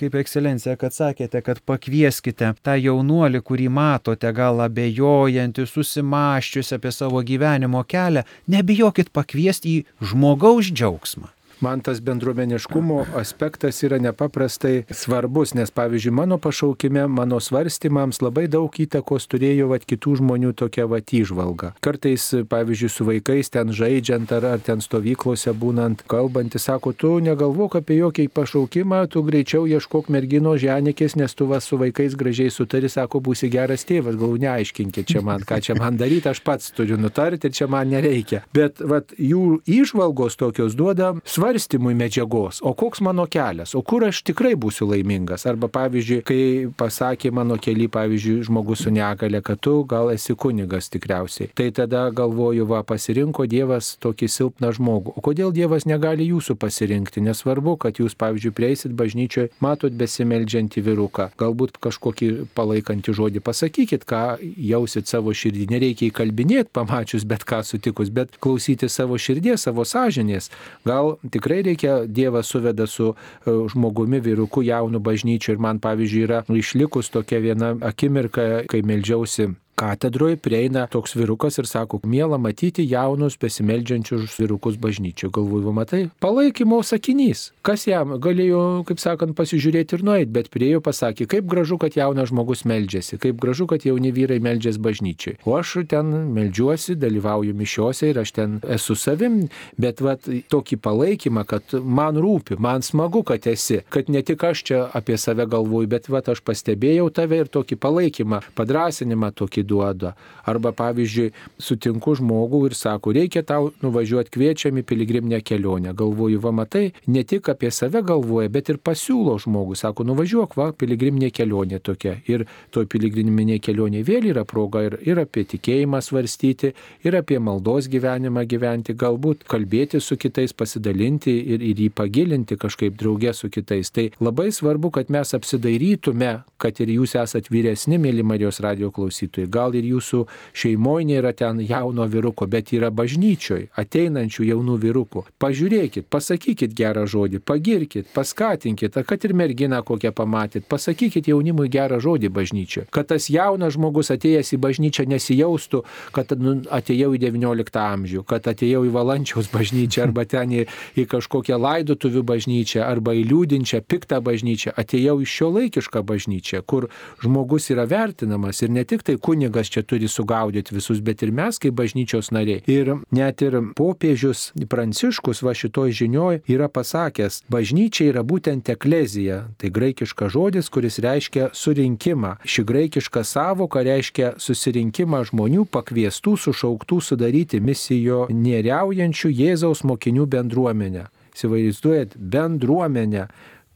[0.00, 7.20] kaip ekscelencija, kad sakėte, kad pakvieskite tą jaunuolį, kurį matote, gal abejojantį, susimaščius apie savo
[7.26, 11.28] gyvenimo kelią, nebijokit pakviesti į žmogaus džiaugsmą
[11.60, 18.72] man tas bendruomeniškumo aspektas yra nepaprastai svarbus, nes pavyzdžiui, mano pašaukime, mano svarstymams labai daug
[18.72, 21.74] įtakos turėjo vat, kitų žmonių tokia vat įžvalga.
[21.84, 27.80] Kartais, pavyzdžiui, su vaikais ten žaidžiant ar, ar ten stovyklose būnant, kalbantys, sako, tu negalvok
[27.80, 32.88] apie jokį pašaukimą, tu greičiau ieškok mergino ženikės, nes tu vas su vaikais gražiai sutari,
[32.88, 36.98] sako, būsi geras tėvas, gal neaiškinkit čia man, ką čia man daryti, aš pats turiu
[37.00, 38.44] nutarti ir čia man nereikia.
[38.56, 44.04] Bet vat, jų įžvalgos tokios duoda svarstymą svarstymui medžiagos, o koks mano kelias, o kur
[44.06, 45.46] aš tikrai būsiu laimingas.
[45.50, 46.42] Arba pavyzdžiui, kai
[46.78, 51.50] pasakė mano keli, pavyzdžiui, žmogus su negale, kad tu gal esi kunigas tikriausiai.
[51.58, 55.16] Tai tada galvoju, va, pasirinko Dievas tokį silpną žmogų.
[55.16, 57.24] O kodėl Dievas negali jūsų pasirinkti?
[57.26, 64.38] Nesvarbu, kad jūs, pavyzdžiui, prieisit bažnyčioje, matot besimeldžiantį vyruką, galbūt kažkokį palaikantį žodį pasakykit, ką
[64.70, 65.66] jausit savo širdį.
[65.74, 70.52] Nereikia įkalbinėti pamačius bet ką sutikus, bet klausyti savo širdies, savo sąžinės.
[70.86, 75.56] Gal tikrai reikia Dievas suveda su e, žmogumi vyruku jaunu bažnyčiu.
[75.56, 79.48] Ir man, pavyzdžiui, yra išlikus tokia viena akimirka, kai melžiausi
[79.80, 85.32] katedroje prieina toks vyrukas ir sako, mėla matyti jaunus besimeldžiančius vyrukus bažnyčioje.
[85.32, 87.50] Galvoju, matai, palaikymo sakinys.
[87.64, 92.28] Kas jam galėjo, kaip sakant, pasižiūrėti ir nueiti, bet priejo pasakė, kaip gražu, kad jaunas
[92.32, 95.38] žmogus meldžiasi, kaip gražu, kad jauni vyrai meldžiasi bažnyčiai.
[95.48, 99.42] O aš ten meldžiuosi, dalyvauju mišiuose ir aš ten esu savim,
[99.80, 104.64] bet vat, tokį palaikymą, kad man rūpi, man smagu, kad esi, kad ne tik aš
[104.68, 110.14] čia apie save galvoju, bet vat, aš pastebėjau tave ir tokį palaikymą, padrasinimą tokį duoda.
[110.50, 111.30] Arba pavyzdžiui,
[111.62, 115.94] sutinku žmogų ir sako, reikia tau nuvažiuoti kviečiami piligriminę kelionę.
[115.96, 119.84] Galvoju, va matai, ne tik apie save galvoja, bet ir pasiūlo žmogus.
[119.84, 122.16] Sako, nuvažiuok, va, piligriminė kelionė tokia.
[122.30, 126.72] Ir toj piligriminė kelionė vėl yra proga ir, ir apie tikėjimą svarstyti,
[127.06, 132.98] ir apie maldos gyvenimą gyventi, galbūt kalbėti su kitais, pasidalinti ir, ir jį pagilinti kažkaip
[133.00, 133.92] draugė su kitais.
[133.94, 139.50] Tai labai svarbu, kad mes apsidairytume, kad ir jūs esat vyresni, mėly Marijos radio klausytojai
[139.60, 140.24] gal ir jūsų
[140.56, 145.24] šeimoje nėra ten jauno vyruko, bet yra bažnyčioj ateinančių jaunų vyrukų.
[145.42, 152.32] Pažiūrėkit, pasakykit gerą žodį, pagirkit, paskatinkit, kad ir merginą kokią pamatyt, pasakykit jaunimui gerą žodį
[152.36, 152.88] bažnyčioje.
[152.94, 155.82] Kad tas jaunas žmogus atėjęs į bažnyčią nesijaustų,
[156.16, 160.66] kad nu, atėjau į XIX amžių, kad atėjau į Valančiaus bažnyčią arba ten į,
[161.00, 164.74] į kažkokią laidotuvių bažnyčią arba į liūdinčią, piktą bažnyčią.
[164.80, 166.88] Atėjau į šio laikišką bažnyčią, kur
[167.22, 171.32] žmogus yra vertinamas ir ne tik tai kunigas, kunigas čia turi sugaudyti visus, bet ir
[171.32, 172.62] mes kaip bažnyčios nariai.
[172.66, 179.48] Ir net ir popiežius Pranciškus va šitoj žinioj yra pasakęs, bažnyčia yra būtent eklezija.
[179.58, 182.36] Tai graikiškas žodis, kuris reiškia surinkimą.
[182.44, 191.08] Ši graikiška savoka reiškia susirinkimą žmonių pakviestų, sušauktų sudaryti misijo neriaujančių Jėzaus mokinių bendruomenę.
[191.34, 193.28] Įsivaizduojat, bendruomenę,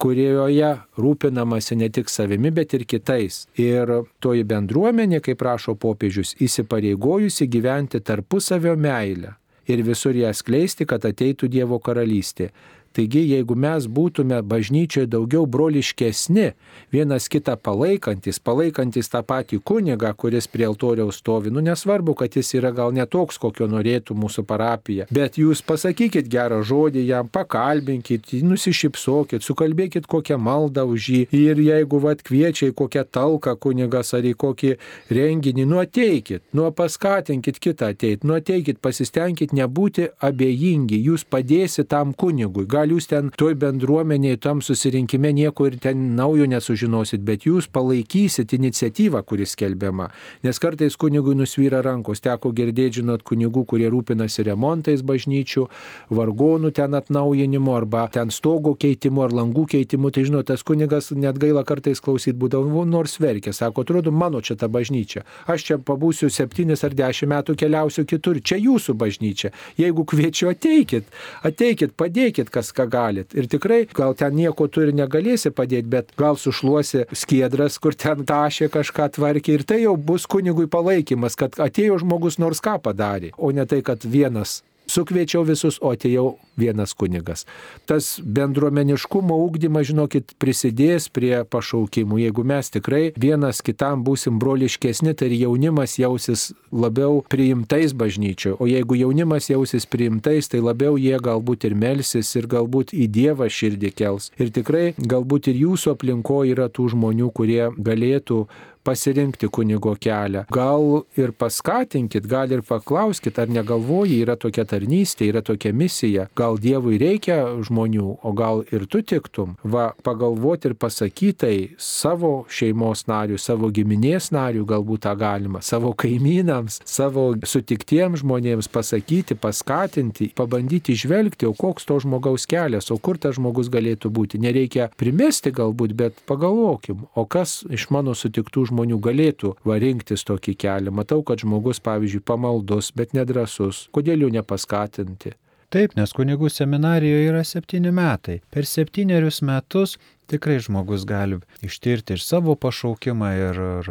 [0.05, 3.47] kurioje rūpinamasi ne tik savimi, bet ir kitais.
[3.57, 3.89] Ir
[4.21, 9.33] toji bendruomenė, kaip prašo popiežius, įsipareigojusi gyventi tarpusavio meilę
[9.65, 12.51] ir visur ją skleisti, kad ateitų Dievo karalystė.
[12.95, 16.53] Taigi, jeigu mes būtume bažnyčioje daugiau broliškesni,
[16.95, 22.55] vienas kitą palaikantis, palaikantis tą patį kunigą, kuris prie altoriaus stovi, nu nesvarbu, kad jis
[22.55, 29.43] yra gal netoks, kokio norėtų mūsų parapija, bet jūs pasakykit gerą žodį jam, pakalbinkit, nusišypsokit,
[29.43, 34.37] sukalbėkit kokią maldą už jį ir jeigu vad kviečia į kokią talką kunigas ar į
[34.39, 34.77] kokį
[35.11, 42.15] renginį, nu ateikit, nu paskatinkit kitą ateiti, nu ateikit, pasistengkit nebūti abejingi, jūs padėsite tam
[42.15, 42.67] kunigui.
[42.71, 47.69] Gal gal jūs ten toj bendruomenėje, tam susirinkime nieko ir ten naujo nesužinosit, bet jūs
[47.73, 50.11] palaikysit iniciatyvą, kuris skelbiama.
[50.45, 55.65] Nes kartais kunigui nusvyra rankos, teko girdėti, žinot, kunigų, kurie rūpinasi remontais bažnyčių,
[56.13, 60.13] vargonų ten atnaujinimu arba ten stogo keitimu ar langų keitimu.
[60.13, 64.59] Tai žinot, tas kunigas net gaila kartais klausyti būdavo, nors verkia, sako, atrodo, mano čia
[64.61, 65.25] ta bažnyčia.
[65.49, 69.55] Aš čia pabūsiu septynis ar dešimt metų keliausiu kitur, čia jūsų bažnyčia.
[69.81, 71.09] Jeigu kviečiu, ateikit,
[71.47, 73.35] ateikit, padėkit, kas ką galit.
[73.39, 78.27] Ir tikrai gal ten nieko tu ir negalėsi padėti, bet gal sušluosi skiedras, kur ten
[78.29, 83.35] tašė kažką tvarkė ir tai jau bus kunigui palaikymas, kad atėjo žmogus nors ką padarė,
[83.39, 87.45] o ne tai, kad vienas Sukviečiau visus, o atėjau vienas kunigas.
[87.89, 92.21] Tas bendruomeniškumo ūkdymas, žinokit, prisidės prie pašaukimų.
[92.27, 98.55] Jeigu mes tikrai vienas kitam būsim broliškesni, tai jaunimas jausis labiau priimtais bažnyčio.
[98.61, 103.49] O jeigu jaunimas jausis priimtais, tai labiau jie galbūt ir melsis ir galbūt į Dievą
[103.49, 104.31] širdį kels.
[104.39, 108.45] Ir tikrai galbūt ir jūsų aplinkoje yra tų žmonių, kurie galėtų
[108.85, 110.45] pasirinkti kunigo kelią.
[110.53, 116.29] Gal ir paskatinkit, gal ir paklauskit, ar negalvoji, yra tokia tarnystė, yra tokia misija.
[116.37, 119.57] Gal Dievui reikia žmonių, o gal ir tu tiktum.
[119.65, 126.81] Va, pagalvoti ir pasakytai savo šeimos narių, savo giminės narių galbūt tą galima, savo kaimynams,
[126.89, 133.39] savo sutiktiems žmonėms pasakyti, paskatinti, pabandyti žvelgti, o koks to žmogaus kelias, o kur tas
[133.39, 134.41] žmogus galėtų būti.
[134.45, 140.27] Nereikia primesti galbūt, bet pagalvokim, o kas iš mano sutiktų žmonių žmonių galėtų va rinktis
[140.27, 140.95] tokį kelią.
[140.95, 143.87] Matau, kad žmogus, pavyzdžiui, pamaldus, bet nedrasus.
[143.95, 145.37] Kodėl jų nepaskatinti?
[145.75, 148.39] Taip, nes kunigų seminarijoje yra septyni metai.
[148.55, 149.97] Per septynerius metus
[150.31, 153.89] tikrai žmogus gali ištirti ir savo pašaukimą, ir, ir,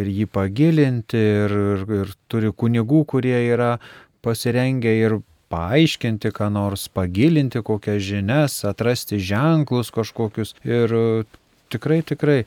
[0.00, 3.74] ir jį pagilinti, ir, ir, ir turi kunigų, kurie yra
[4.24, 5.18] pasirengę ir
[5.52, 10.54] paaiškinti, ką nors, pagilinti kokias žinias, atrasti ženklus kažkokius.
[10.64, 10.96] Ir
[11.72, 12.40] tikrai, tikrai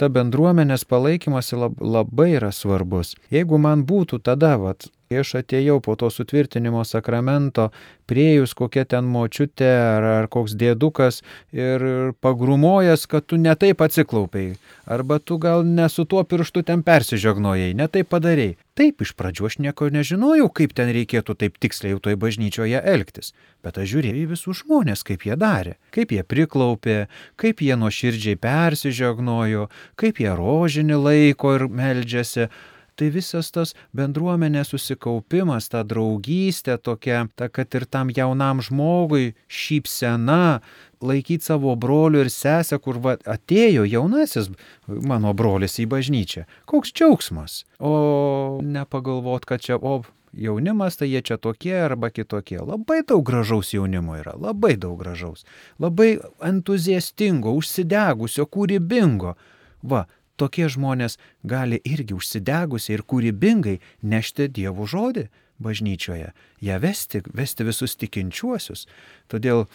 [0.00, 3.14] ta bendruomenės palaikymas labai yra svarbus.
[3.32, 7.64] Jeigu man būtų tada, vat, aš atėjau po to sutvirtinimo sakramento,
[8.06, 11.18] priejus kokia ten močiutė ar, ar koks dėdukas
[11.50, 11.82] ir
[12.22, 14.54] pagrumojęs, kad tu netaip atsiklaupiai,
[14.86, 18.54] arba tu gal ne su tuo pirštu ten persižegnojai, netaip padarėjai.
[18.78, 23.34] Taip, iš pradžių aš nieko nežinojau, kaip ten reikėtų taip tiksliai toj bažnyčioje elgtis,
[23.66, 27.00] bet aš žiūrėjau į visus žmonės, kaip jie darė, kaip jie priklaupė,
[27.34, 32.52] kaip jie nuoširdžiai persižegnojo, kaip jie rožinį laiko ir meldžiasi
[33.00, 40.60] tai visas tas bendruomenės susikaupimas, ta draugystė tokia, ta, kad ir tam jaunam žmogui šypsena,
[41.00, 44.52] laikyti savo brolių ir sesę, kur va, atėjo jaunasis
[44.86, 46.44] mano brolis į bažnyčią.
[46.68, 47.62] Koks džiaugsmas.
[47.80, 52.60] O nepagalvot, kad čia, o jaunimas, tai jie čia tokie arba kitokie.
[52.60, 55.46] Labai daug gražaus jaunimo yra, labai daug gražaus.
[55.80, 59.34] Labai entuziastingo, užsidegusio, kūrybingo.
[59.80, 60.04] Va,
[60.40, 65.28] tokie žmonės gali irgi užsidegusiai ir kūrybingai nešti Dievo žodį
[65.60, 66.32] bažnyčioje,
[66.64, 68.86] ją vesti, vesti visus tikinčiuosius.
[69.28, 69.66] Todėl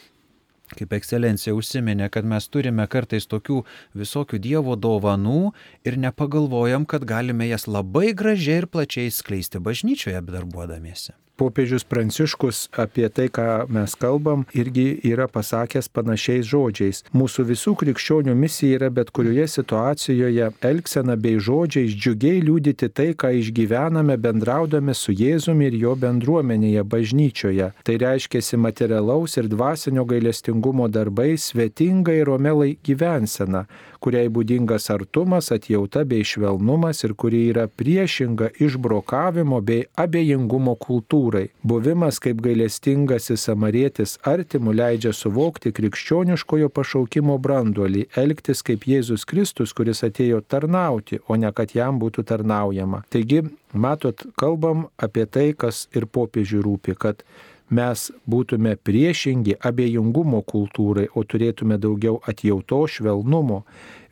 [0.73, 3.60] kaip ekscelencija užsiminė, kad mes turime kartais tokių
[3.97, 5.51] visokių Dievo dovanų
[5.86, 13.10] ir nepagalvojam, kad galime jas labai gražiai ir plačiai skleisti bažnyčioje darbuodamiesi popiežius Pranciškus apie
[13.10, 17.04] tai, ką mes kalbam, irgi yra pasakęs panašiais žodžiais.
[17.15, 23.34] Mūsų visų krikščionių misija yra bet kurioje situacijoje elgsena bei žodžiais džiugiai liūdyti tai, ką
[23.41, 27.71] išgyvename bendraudami su Jėzumi ir jo bendruomenėje bažnyčioje.
[27.86, 33.65] Tai reiškia materialaus ir dvasinio gailestingumo darbai svetingai ir omelai gyvensena,
[34.06, 41.48] kuriai būdingas artumas, atjauta bei švelnumas ir kuri yra priešinga išbrokavimo bei abejingumo kultūrai.
[41.65, 50.06] Buvimas kaip gailestingasis samarietis artimų leidžia suvokti krikščioniškojo pašaukimo branduolį, elgtis kaip Jėzus Kristus, kuris
[50.06, 53.02] atėjo tarnauti, o ne kad jam būtų tarnaujama.
[53.10, 53.41] Taigi,
[53.74, 57.26] matot, kalbam apie tai, kas ir popiežiui rūpi, kad
[57.69, 63.63] mes būtume priešingi abejingumo kultūrai, o turėtume daugiau atjauto švelnumo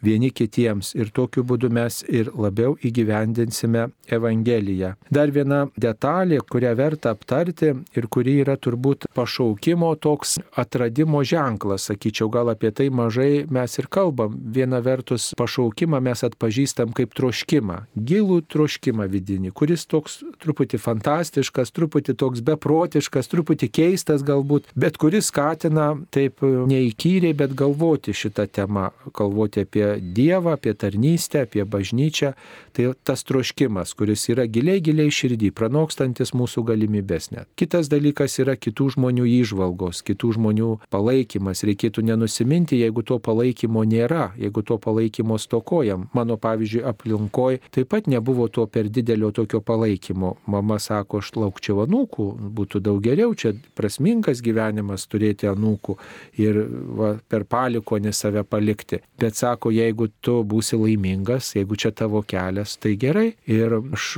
[0.03, 4.93] vieni kitiems ir tokiu būdu mes ir labiau įgyvendinsime Evangeliją.
[5.13, 12.29] Dar viena detalė, kurią verta aptarti ir kuri yra turbūt pašaukimo toks atradimo ženklas, sakyčiau,
[12.33, 14.35] gal apie tai mažai mes ir kalbam.
[14.53, 22.17] Viena vertus pašaukimą mes atpažįstam kaip troškimą, gilų troškimą vidinį, kuris toks truputį fantastiškas, truputį
[22.19, 29.63] toks beprotiškas, truputį keistas galbūt, bet kuris skatina taip neįkyriai, bet galvoti šitą temą, galvoti
[29.63, 32.33] apie Dievą, apie tarnystę, apie bažnyčią.
[32.73, 37.47] Tai tas troškimas, kuris yra giliai, giliai širdį, pranokstantis mūsų galimybės net.
[37.59, 41.63] Kitas dalykas yra kitų žmonių įžvalgos, kitų žmonių palaikymas.
[41.69, 46.09] Reikėtų nenusiminti, jeigu to palaikymo nėra, jeigu to palaikymo stokojam.
[46.17, 50.35] Mano, pavyzdžiui, aplinkoje taip pat nebuvo to per didelio tokio palaikymo.
[50.51, 52.27] Mama sako, aš laukčiau anūkų,
[52.59, 55.97] būtų daug geriau, čia prasmingas gyvenimas turėti anūkų
[56.41, 56.63] ir
[56.97, 58.99] va, per palikonį save palikti.
[59.21, 63.33] Bet sako, jei jeigu tu būsi laimingas, jeigu čia tavo kelias, tai gerai.
[63.49, 64.09] Ir aš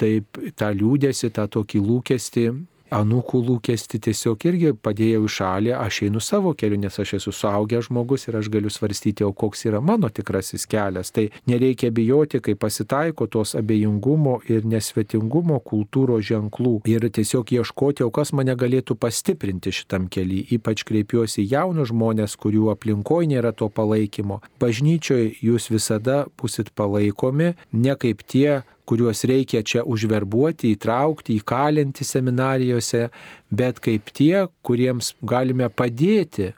[0.00, 2.46] taip tą liūdėsi, tą tokį lūkestį
[2.94, 7.88] anūkų lūkesti tiesiog irgi padėjau į šalį, aš einu savo keliu, nes aš esu suaugęs
[7.88, 11.12] žmogus ir aš galiu svarstyti, o koks yra mano tikrasis kelias.
[11.14, 18.10] Tai nereikia bijoti, kai pasitaiko tos abejingumo ir nesvetingumo kultūros ženklų ir tiesiog ieškoti, o
[18.14, 20.46] kas mane galėtų pastiprinti šitam keliui.
[20.56, 24.40] Ypač kreipiuosi jaunus žmonės, kurių aplinkoje nėra to palaikymo.
[24.62, 33.06] Bažnyčioje jūs visada busit palaikomi, ne kaip tie, kuriuos reikia čia užverbuoti, įtraukti, įkalinti seminarijose,
[33.54, 36.50] bet kaip tie, kuriems galime padėti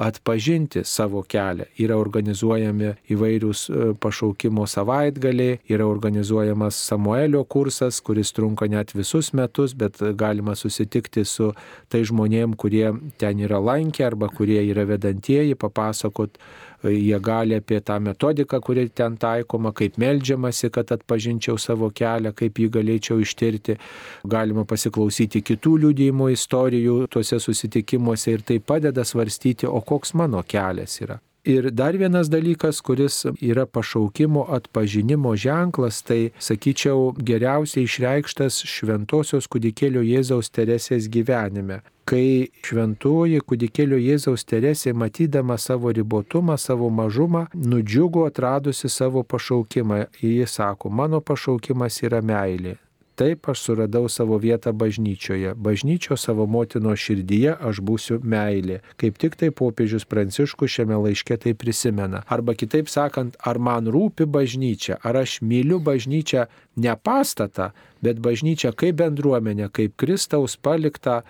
[0.00, 1.66] atpažinti savo kelią.
[1.82, 9.74] Yra organizuojami įvairiūs e, pašaukimo savaitgaliai, yra organizuojamas Samuelio kursas, kuris trunka net visus metus,
[9.76, 11.50] bet galima susitikti su
[11.92, 16.40] tai žmonėm, kurie ten yra lankę arba kurie yra vedantieji, papasakot
[16.88, 22.60] jie gali apie tą metodiką, kuri ten taikoma, kaip melžiamasi, kad atpažinčiau savo kelią, kaip
[22.60, 23.76] jį galėčiau ištirti.
[24.24, 31.00] Galima pasiklausyti kitų liūdėjimo istorijų tuose susitikimuose ir tai padeda svarstyti, o koks mano kelias
[31.04, 31.20] yra.
[31.44, 40.02] Ir dar vienas dalykas, kuris yra pašaukimo atpažinimo ženklas, tai sakyčiau geriausiai išreikštas šventosios kudikėlio
[40.04, 41.80] Jėzaus Teresės gyvenime.
[42.04, 50.04] Kai šventoji kudikėlio Jėzaus Teresė, matydama savo ribotumą, savo mažumą, nudžiugo atradusi savo pašaukimą.
[50.20, 52.76] Jis sako, mano pašaukimas yra meilė.
[53.20, 55.52] Taip aš suradau savo vietą bažnyčioje.
[55.54, 58.78] Bažnyčio savo motino širdyje aš būsiu meilė.
[58.96, 62.22] Kaip tik tai popiežius Pranciškus šiame laiške tai prisimena.
[62.32, 66.46] Arba kitaip sakant, ar man rūpi bažnyčia, ar aš myliu bažnyčią
[66.80, 71.20] ne pastatą, bet bažnyčią kaip bendruomenę, kaip Kristaus paliktą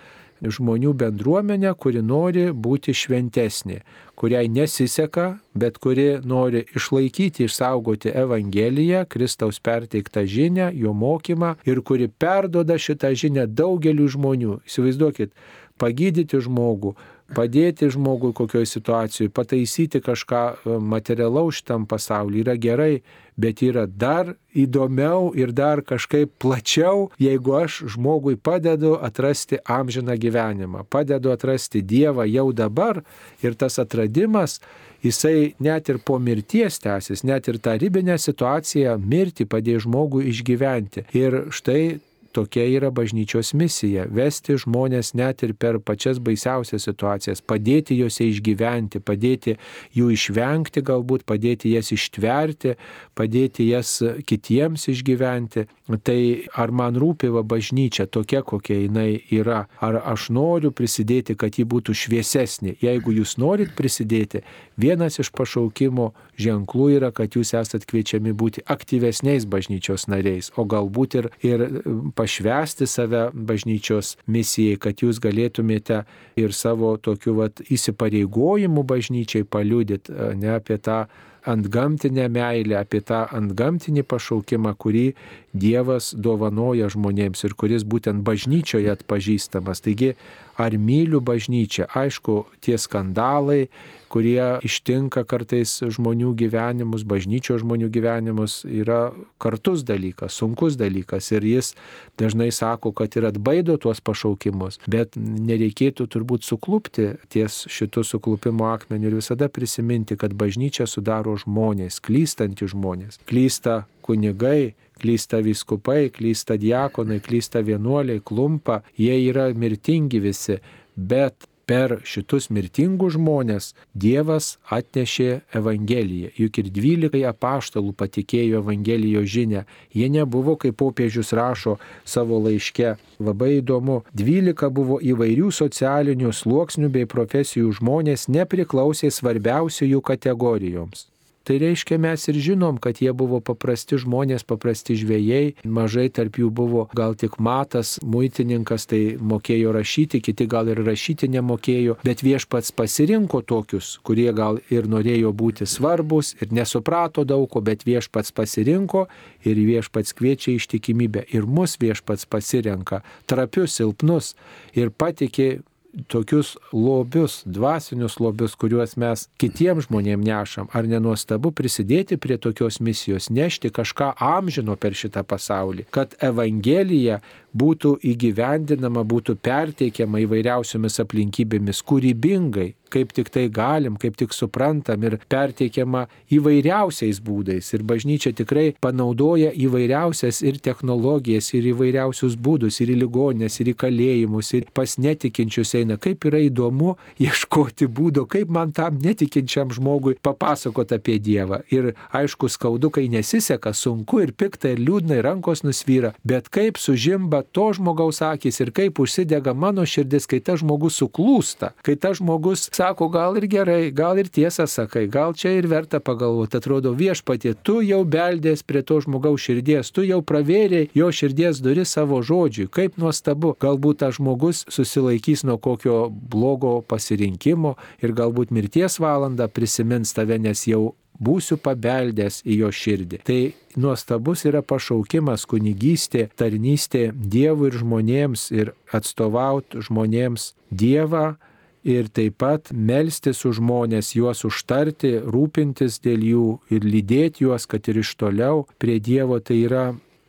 [0.42, 3.80] žmonių bendruomenę, kuri nori būti šventesnė,
[4.16, 12.08] kuriai nesiseka, bet kuri nori išlaikyti, išsaugoti Evangeliją, Kristaus perteiktą žinę, jo mokymą ir kuri
[12.08, 14.60] perdoda šitą žinę daugeliu žmonių.
[14.68, 15.32] Įsivaizduokit,
[15.80, 16.94] pagydyti žmogų,
[17.36, 22.94] padėti žmogui kokioje situacijoje, pataisyti kažką e, materialaus šitam pasaulyje yra gerai,
[23.40, 30.84] bet yra dar įdomiau ir dar kažkaip plačiau, jeigu aš žmogui padedu atrasti amžiną gyvenimą,
[30.90, 33.02] padedu atrasti Dievą jau dabar
[33.42, 34.58] ir tas atradimas,
[35.02, 41.06] jisai net ir po mirties tęsis, net ir tą ribinę situaciją mirti padėjo žmogui išgyventi.
[41.16, 42.00] Ir štai
[42.32, 49.00] tokia yra bažnyčios misija- vesti žmonės net ir per pačias baisiausias situacijas, padėti juose išgyventi,
[49.00, 49.56] padėti
[49.94, 52.76] jų išvengti, galbūt padėti jas ištverti,
[53.16, 55.66] padėti jas kitiems išgyventi.
[55.90, 61.58] Tai ar man rūpi va bažnyčia tokia, kokia jinai yra, ar aš noriu prisidėti, kad
[61.58, 62.76] ji būtų šviesesnė.
[62.82, 64.44] Jeigu jūs norit prisidėti,
[64.78, 71.16] vienas iš pašaukimo ženklų yra, kad jūs esat kviečiami būti aktyvesniais bažnyčios nariais, o galbūt
[71.18, 71.66] ir, ir
[72.14, 76.04] pašvesti save bažnyčios misijai, kad jūs galėtumėte
[76.38, 81.02] ir savo tokiu vat, įsipareigojimu bažnyčiai paliudyti ne apie tą
[81.44, 85.06] antgamtinę meilę, apie tą antgamtinį pašaukimą, kurį
[85.52, 89.82] Dievas dovanoja žmonėms ir kuris būtent bažnyčioje atpažįstamas.
[89.82, 90.12] Taigi,
[90.54, 91.88] ar myliu bažnyčią?
[91.90, 93.66] Aišku, tie skandalai,
[94.10, 99.10] kurie ištinka kartais žmonių gyvenimus, bažnyčio žmonių gyvenimus, yra
[99.42, 101.30] kartus dalykas, sunkus dalykas.
[101.34, 101.72] Ir jis
[102.20, 109.10] dažnai sako, kad ir atbaido tuos pašaukimus, bet nereikėtų turbūt suklupti ties šitų suklupimo akmenių
[109.10, 113.18] ir visada prisiminti, kad bažnyčia sudaro žmonės, klystantys žmonės.
[113.30, 120.60] Klysta kunigai, klysta viskupai, klysta diakonai, klysta vienuoliai, klumpa, jie yra mirtingi visi,
[120.96, 126.32] bet per šitus mirtingus žmonės Dievas atnešė Evangeliją.
[126.40, 129.62] Juk ir dvylikai apaštalų patikėjo Evangelijos žinę.
[129.94, 132.96] Jie nebuvo, kaip popiežius rašo savo laiške.
[133.22, 141.09] Labai įdomu, dvylika buvo įvairių socialinių sluoksnių bei profesijų žmonės nepriklausė svarbiausiųjų kategorijoms.
[141.44, 146.50] Tai reiškia, mes ir žinom, kad jie buvo paprasti žmonės, paprasti žvėjai, mažai tarp jų
[146.52, 152.74] buvo gal tik matas, muitininkas, tai mokėjo rašyti, kiti gal ir rašyti nemokėjo, bet viešpats
[152.76, 159.06] pasirinko tokius, kurie gal ir norėjo būti svarbus ir nesuprato daug ko, bet viešpats pasirinko
[159.40, 161.24] ir viešpats kviečia ištikimybę.
[161.32, 164.34] Ir mus viešpats pasirenka, trapius, silpnus
[164.76, 165.62] ir patikė
[166.06, 173.30] tokius lobius, dvasinius lobius, kuriuos mes kitiems žmonėms nešam, ar nenuostabu prisidėti prie tokios misijos,
[173.30, 177.20] nešti kažką amžino per šitą pasaulį, kad Evangelija
[177.56, 185.16] būtų įgyvendinama, būtų perteikiama įvairiausiomis aplinkybėmis kūrybingai, kaip tik tai galim, kaip tik suprantam ir
[185.30, 187.70] perteikiama įvairiausiais būdais.
[187.76, 193.76] Ir bažnyčia tikrai panaudoja įvairiausias ir technologijas, ir įvairiausius būdus, ir į ligonės, ir į
[193.84, 195.98] kalėjimus, ir pas netikinčius eina.
[196.02, 201.62] Kaip yra įdomu ieškoti būdo, kaip man tam netikinčiam žmogui papasakoti apie Dievą.
[201.70, 206.80] Ir aišku, skaudu, kai nesiseka, sunku ir pikta, ir liūdna, ir rankos nusvyra, bet kaip
[206.80, 212.18] sužimba to žmogaus akis ir kaip užsidega mano širdis, kai tas žmogus suklūsta, kai tas
[212.20, 216.92] žmogus sako, gal ir gerai, gal ir tiesą sakai, gal čia ir verta pagalvoti, atrodo
[216.96, 222.22] viešpatie, tu jau beldės prie to žmogaus širdies, tu jau pravėrėjai jo širdies duris savo
[222.22, 229.48] žodžiui, kaip nuostabu, galbūt tas žmogus susilaikys nuo kokio blogo pasirinkimo ir galbūt mirties valandą
[229.52, 233.20] prisimins tave, nes jau būsiu pabeldęs į jo širdį.
[233.28, 233.40] Tai
[233.80, 241.36] nuostabus yra pašaukimas kunigystė, tarnystė Dievui ir žmonėms ir atstovauti žmonėms Dievą
[241.84, 247.88] ir taip pat melstis už žmonės, juos užtarti, rūpintis dėl jų ir lydėti juos, kad
[247.88, 249.84] ir iš toliau prie Dievo tai yra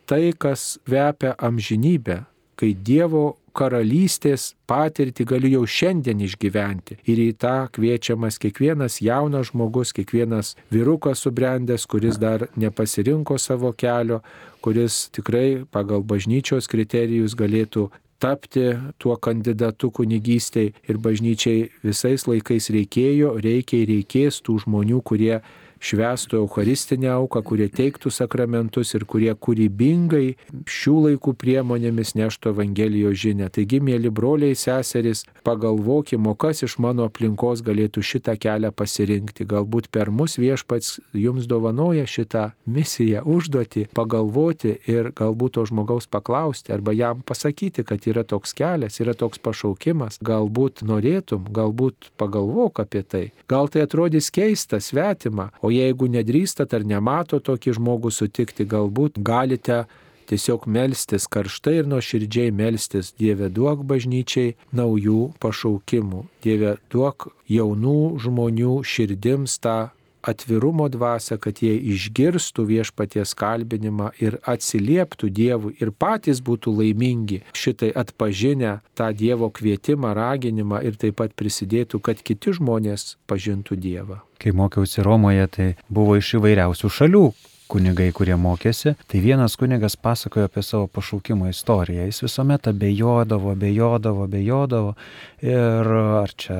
[0.08, 2.22] tai, kas vepia amžinybę,
[2.56, 6.98] kai Dievo karalystės patirtį galiu jau šiandien išgyventi.
[7.08, 14.22] Ir į tą kviečiamas kiekvienas jaunas žmogus, kiekvienas vyrukas subrendęs, kuris dar nepasirinko savo kelio,
[14.64, 17.90] kuris tikrai pagal bažnyčios kriterijus galėtų
[18.22, 18.68] tapti
[19.02, 25.40] tuo kandidatu kunigystėj ir bažnyčiai visais laikais reikėjo, reikia ir reikės tų žmonių, kurie
[25.82, 30.36] švestų Eucharistinę auką, kurie teiktų sakramentus ir kurie kūrybingai
[30.70, 33.50] šių laikų priemonėmis neštų Evangelijos žinę.
[33.52, 39.46] Taigi, mėly broliai, seserys, pagalvokime, kas iš mano aplinkos galėtų šitą kelią pasirinkti.
[39.48, 46.72] Galbūt per mus viešpats jums dovanoja šitą misiją, užduoti, pagalvoti ir galbūt to žmogaus paklausti
[46.72, 50.20] arba jam pasakyti, kad yra toks kelias, yra toks pašaukimas.
[50.24, 53.24] Galbūt norėtum, galbūt pagalvok apie tai.
[53.50, 59.84] Gal tai atrodys keista, svetima, o jeigu nedrįstat ar nemato tokį žmogų sutikti, galbūt galite
[60.30, 66.22] tiesiog melstis karštai ir nuoširdžiai melstis Dieve duok bažnyčiai naujų pašaukimų.
[66.44, 69.76] Dieve duok jaunų žmonių širdims tą
[70.22, 77.92] atvirumo dvasę, kad jie išgirstų viešpaties kalbinimą ir atsilieptų Dievui ir patys būtų laimingi šitai
[78.02, 84.22] atpažinę tą Dievo kvietimą, raginimą ir taip pat prisidėtų, kad kiti žmonės pažintų Dievą.
[84.42, 87.26] Kai mokiausi Romoje, tai buvo iš įvairiausių šalių
[87.72, 92.06] kunigai, kurie mokėsi, tai vienas kunigas pasakojo apie savo pašaukimo istoriją.
[92.10, 94.94] Jis visuomet abejodavo, abejodavo, abejodavo.
[95.42, 95.92] Ir
[96.22, 96.58] ar čia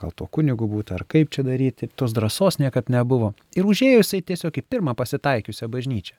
[0.00, 3.34] gal to kunigu būtų, ar kaip čia daryti, tos drąsos niekad nebuvo.
[3.56, 6.16] Ir užėjusiai tiesiog į pirmą pasitaikiusią bažnyčią.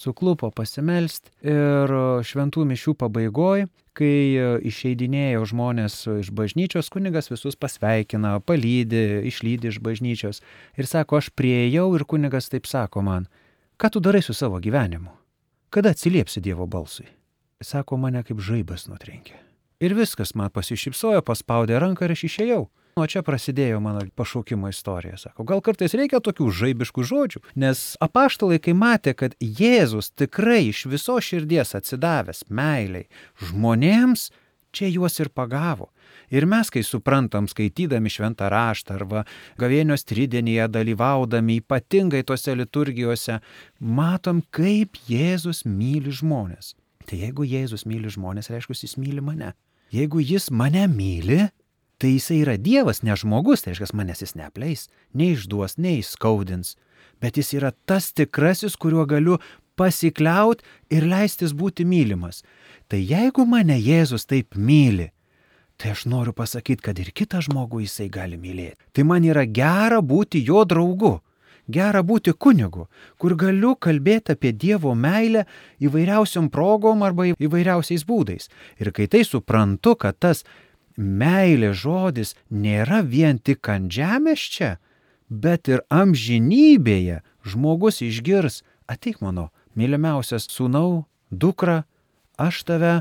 [0.00, 1.90] Suklupo pasimelst ir
[2.24, 3.66] šventų mišių pabaigoj,
[3.98, 4.38] kai
[4.70, 10.40] išeidinėjo žmonės iš bažnyčios, kunigas visus pasveikina, palydi, išlydi iš bažnyčios.
[10.78, 13.26] Ir sako, aš prieėjau ir kunigas taip sako man,
[13.80, 15.10] ką tu darai su savo gyvenimu?
[15.70, 17.06] Kada atsiliepsi Dievo balsui?
[17.62, 19.38] Sako, mane kaip žaibas nutrenkė.
[19.80, 22.66] Ir viskas, man pasišypsojo, paspaudė ranką ir aš išėjau.
[23.00, 25.16] O čia prasidėjo mano pašaukimo istorija.
[25.16, 30.84] Sako, gal kartais reikia tokių žaibiškų žodžių, nes apaštalai, kai matė, kad Jėzus tikrai iš
[30.90, 33.08] viso širdies atsidavęs meiliai
[33.46, 34.28] žmonėms,
[34.76, 35.88] čia juos ir pagavo.
[36.30, 39.24] Ir mes, kai suprantam, skaitydami šventą raštą arba
[39.58, 43.40] gavėnios tridenyje dalyvaudami ypatingai tose liturgijose,
[43.80, 46.76] matom, kaip Jėzus myli žmonės.
[47.10, 49.54] Tai jeigu Jėzus myli žmonės, reiškia, jis myli mane.
[49.90, 51.48] Jeigu jis mane myli,
[51.98, 54.86] tai jisai yra Dievas, ne žmogus, tai reiškia, manęs jis neapleis,
[55.18, 56.76] neišduos, neįskaudins,
[57.18, 59.40] bet jis yra tas tikrasis, kuriuo galiu
[59.74, 60.62] pasikliaut
[60.94, 62.44] ir leistis būti mylimas.
[62.86, 65.10] Tai jeigu mane Jėzus taip myli,
[65.80, 68.76] tai aš noriu pasakyti, kad ir kitą žmogų jisai gali mylėti.
[68.92, 71.18] Tai man yra gera būti jo draugu.
[71.70, 72.88] Gera būti kunigu,
[73.20, 75.44] kur galiu kalbėti apie Dievo meilę
[75.78, 78.48] įvairiausiom progom arba įvairiausiais būdais.
[78.82, 80.42] Ir kai tai suprantu, kad tas
[80.96, 84.72] meilė žodis nėra vien tik ant žemės čia,
[85.30, 91.84] bet ir amžinybėje žmogus išgirs, ateik mano mylimiausias sūnau, dukra,
[92.36, 92.94] aš tave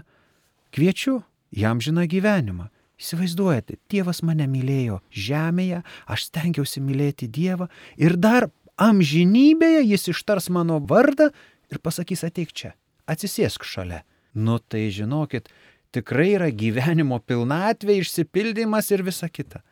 [0.75, 2.69] kviečiu jam žina gyvenimą.
[2.99, 10.81] Įsivaizduojate, Dievas mane mylėjo žemėje, aš stengiausi mylėti Dievą ir dar amžinybėje jis ištars mano
[10.83, 11.29] vardą
[11.71, 12.73] ir pasakys ateik čia,
[13.07, 14.03] atsisėsk šalia.
[14.35, 15.47] Nu tai žinokit,
[15.95, 19.63] tikrai yra gyvenimo pilnatvė, išsipildymas ir visa kita.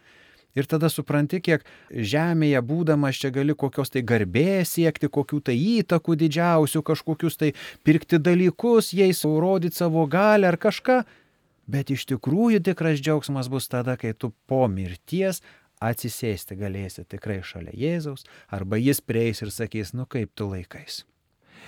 [0.58, 6.16] Ir tada supranti, kiek žemėje būdamas čia gali kokios tai garbės siekti, kokių tai įtakų
[6.24, 7.52] didžiausių, kažkokius tai
[7.86, 11.04] pirkti dalykus, jais rodyti savo galę ar kažką.
[11.68, 15.42] Bet iš tikrųjų tikras džiaugsmas bus tada, kai tu po mirties
[15.84, 21.04] atsisėsti galėsi tikrai šalia Jėzaus, arba jis prieis ir sakys, nu kaip tu laikais.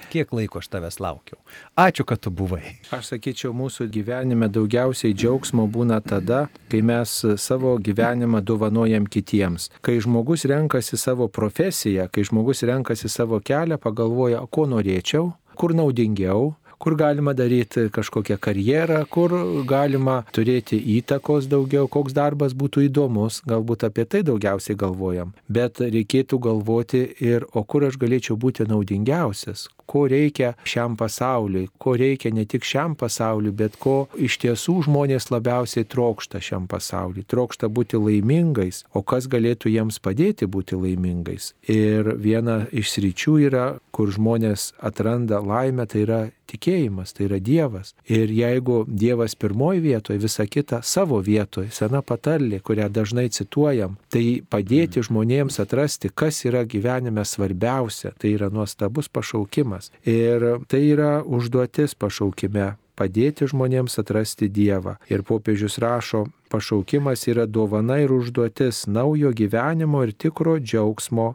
[0.10, 1.38] Kiek laiko aš tavęs laukiau.
[1.78, 2.80] Ačiū, kad tu buvai.
[2.96, 9.68] Aš sakyčiau, mūsų gyvenime daugiausiai džiaugsmo būna tada, kai mes savo gyvenimą dovanojam kitiems.
[9.86, 16.54] Kai žmogus renkasi savo profesiją, kai žmogus renkasi savo kelią, pagalvoja, ko norėčiau, kur naudingiau,
[16.80, 19.36] kur galima daryti kažkokią karjerą, kur
[19.68, 25.34] galima turėti įtakos daugiau, koks darbas būtų įdomus, galbūt apie tai daugiausiai galvojam.
[25.48, 31.96] Bet reikėtų galvoti ir, o kur aš galėčiau būti naudingiausias, ko reikia šiam pasauliui, ko
[31.98, 37.26] reikia ne tik šiam pasauliui, bet ko iš tiesų žmonės labiausiai trokšta šiam pasauliui.
[37.30, 41.54] Trokšta būti laimingais, o kas galėtų jiems padėti būti laimingais.
[41.70, 47.94] Ir viena iš sričių yra, kur žmonės atranda laimę, tai yra tikėjimas, tai yra Dievas.
[48.10, 54.42] Ir jeigu Dievas pirmoji vietoje, visa kita savo vietoje, sena patarlė, kurią dažnai cituojam, tai
[54.50, 59.79] padėti žmonėms atrasti, kas yra gyvenime svarbiausia, tai yra nuostabus pašaukimas.
[60.04, 64.98] Ir tai yra užduotis pašaukime padėti žmonėms atrasti Dievą.
[65.12, 71.32] Ir popiežius rašo, pašaukimas yra dovana ir užduotis naujo gyvenimo ir tikro džiaugsmo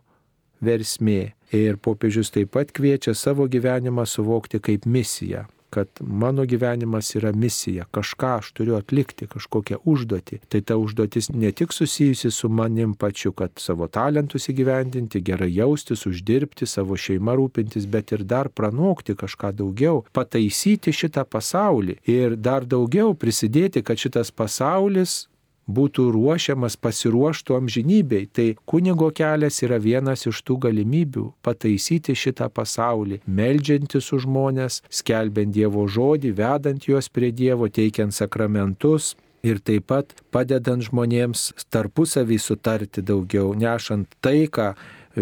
[0.64, 1.32] versmė.
[1.55, 7.86] Ir popiežius taip pat kviečia savo gyvenimą suvokti kaip misiją kad mano gyvenimas yra misija,
[7.90, 10.40] kažką aš turiu atlikti, kažkokią užduotį.
[10.48, 16.06] Tai ta užduotis ne tik susijusi su manim pačiu, kad savo talentus įgyvendinti, gerai jaustis,
[16.06, 22.66] uždirbti, savo šeimą rūpintis, bet ir dar pranokti kažką daugiau, pataisyti šitą pasaulį ir dar
[22.66, 25.24] daugiau prisidėti, kad šitas pasaulis
[25.66, 28.28] būtų ruošiamas pasiruoštų amžinybei.
[28.32, 35.54] Tai kunigo kelias yra vienas iš tų galimybių pataisyti šitą pasaulį, meldžiantis už žmonės, skelbiant
[35.54, 39.14] Dievo žodį, vedant juos prie Dievo, teikiant sakramentus.
[39.44, 44.70] Ir taip pat padedant žmonėms tarpusavį sutarti daugiau, nešant taiką,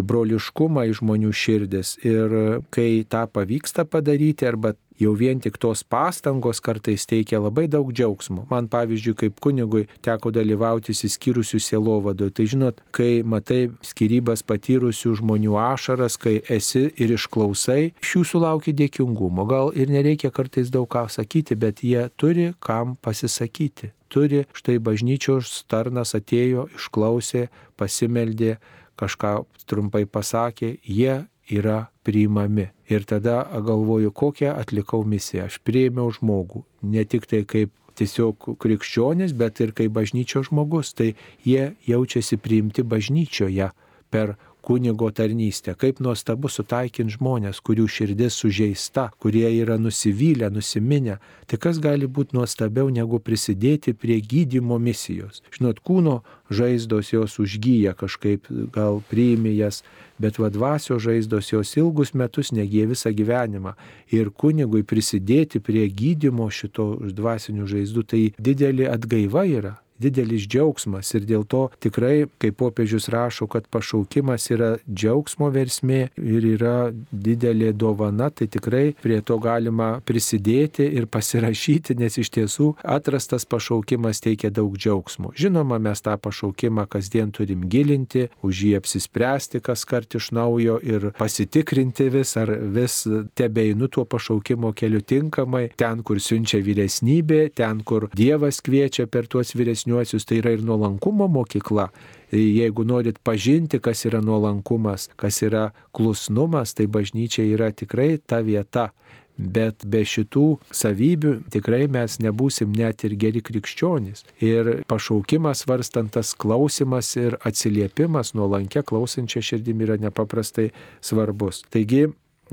[0.01, 1.97] broliškumą į žmonių širdis.
[2.07, 2.35] Ir
[2.73, 8.47] kai tą pavyksta padaryti arba jau vien tik tos pastangos kartais teikia labai daug džiaugsmo.
[8.51, 12.35] Man pavyzdžiui, kaip kunigui teko dalyvauti įsiskyrusių sielovadoje.
[12.37, 18.77] Tai žinot, kai matai skirybas patyrusių žmonių ašaras, kai esi ir išklausai, iš jų sulaukia
[18.83, 19.47] dėkingumo.
[19.49, 23.93] Gal ir nereikia kartais daug ką sakyti, bet jie turi kam pasisakyti.
[24.13, 27.47] Turi, štai bažnyčios tarnas atėjo, išklausė,
[27.81, 28.59] pasimeldė,
[29.01, 29.31] kažką
[29.67, 32.69] trumpai pasakė, jie yra priimami.
[32.89, 35.49] Ir tada galvoju, kokią atlikau misiją.
[35.49, 40.93] Aš priėmiau žmogų, ne tik tai kaip tiesiog krikščionis, bet ir kaip bažnyčios žmogus.
[40.97, 41.13] Tai
[41.45, 43.71] jie jaučiasi priimti bažnyčioje
[44.13, 45.75] per kunigo tarnystę.
[45.75, 51.19] Kaip nuostabu sutaikinti žmonės, kurių širdis sužeista, kurie yra nusivylę, nusiminę.
[51.51, 55.43] Tai kas gali būti nuostabiau negu prisidėti prie gydimo misijos.
[55.53, 56.21] Žinot, kūno
[56.53, 59.83] žaizdos jos užgyja kažkaip, gal priimi jas,
[60.23, 63.75] bet vadvasio žaizdos jos ilgus metus negyja visą gyvenimą.
[64.15, 71.27] Ir kunigui prisidėti prie gydimo šito dvasinių žaizdų, tai didelė atgaiva yra didelis džiaugsmas ir
[71.29, 76.77] dėl to tikrai, kaip popiežius rašo, kad pašaukimas yra džiaugsmo versmė ir yra
[77.13, 84.23] didelė dovana, tai tikrai prie to galima prisidėti ir pasirašyti, nes iš tiesų atrastas pašaukimas
[84.25, 85.33] teikia daug džiaugsmo.
[85.39, 91.11] Žinoma, mes tą pašaukimą kasdien turim gilinti, už jį apsispręsti kas kart iš naujo ir
[91.19, 93.03] pasitikrinti vis, ar vis
[93.39, 99.55] tebeinu tuo pašaukimo keliu tinkamai, ten, kur siunčia vyresnybė, ten, kur Dievas kviečia per tuos
[99.57, 101.91] vyresnius vyresniuosius, tai yra ir nuolankumo mokykla.
[102.33, 108.93] Jeigu norit pažinti, kas yra nuolankumas, kas yra klusnumas, tai bažnyčia yra tikrai ta vieta.
[109.37, 114.27] Bet be šitų savybių tikrai mes nebūsim net ir geri krikščionys.
[114.45, 120.71] Ir pašaukimas varstantas klausimas ir atsiliepimas nuolankia klausančia širdimi yra nepaprastai
[121.01, 121.65] svarbus.
[121.73, 122.11] Taigi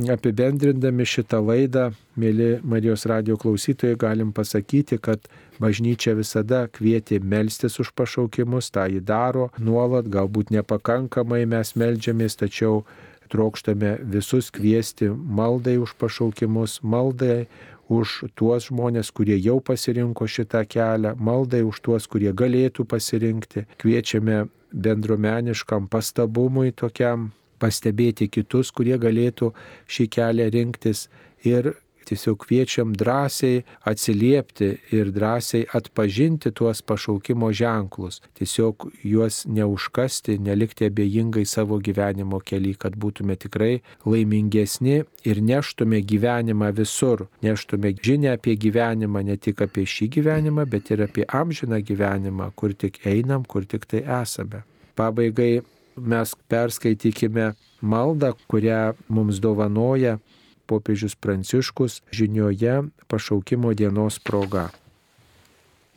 [0.07, 1.89] apibendrindami šitą laidą,
[2.19, 5.27] mėly Marijos radio klausytojai, galim pasakyti, kad
[5.59, 12.85] bažnyčia visada kvietė melstis už pašaukimus, tą įdaro nuolat, galbūt nepakankamai mes melžiamės, tačiau
[13.29, 17.47] trokštame visus kviesti maldai už pašaukimus, maldai
[17.89, 23.65] už tuos žmonės, kurie jau pasirinko šitą kelią, maldai už tuos, kurie galėtų pasirinkti.
[23.81, 29.53] Kviečiame bendruomeniškam pastabumui tokiam pastebėti kitus, kurie galėtų
[29.89, 31.07] šį kelią rinktis
[31.47, 31.74] ir
[32.10, 38.22] tiesiog kviečiam drąsiai atsiliepti ir drąsiai atpažinti tuos pašaukimo ženklus.
[38.38, 44.97] Tiesiog juos neužkasti, nelikti abejingai savo gyvenimo kelią, kad būtume tikrai laimingesni
[45.30, 47.28] ir neštume gyvenimą visur.
[47.45, 52.74] Neštume žinę apie gyvenimą, ne tik apie šį gyvenimą, bet ir apie amžiną gyvenimą, kur
[52.74, 54.66] tik einam, kur tik tai esame.
[54.99, 55.62] Pabaigai
[55.99, 60.17] mes perskaitykime maldą, kurią mums dovanoja
[60.69, 64.69] popiežius Pranciškus žinioje pašaukimo dienos proga.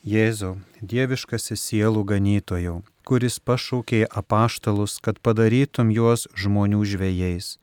[0.03, 7.59] Jėzau, dieviškasis sielų ganytojau, kuris pašaukė apaštalus, kad padarytum juos žmonių žvėjais.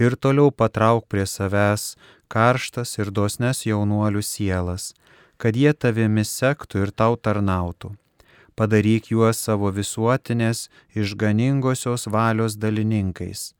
[0.00, 1.96] Ir toliau patrauk prie savęs
[2.32, 4.94] karštas ir dosnes jaunuolių sielas,
[5.36, 7.96] kad jie tavimi sektų ir tau tarnautų
[8.56, 13.52] padaryk juos savo visuotinės išganingosios valios dalininkais.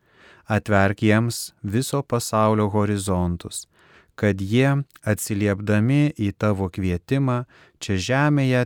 [0.46, 3.66] Atverk jiems viso pasaulio horizontus,
[4.14, 7.44] kad jie, atsiliepdami į tavo kvietimą,
[7.82, 8.64] čia žemėje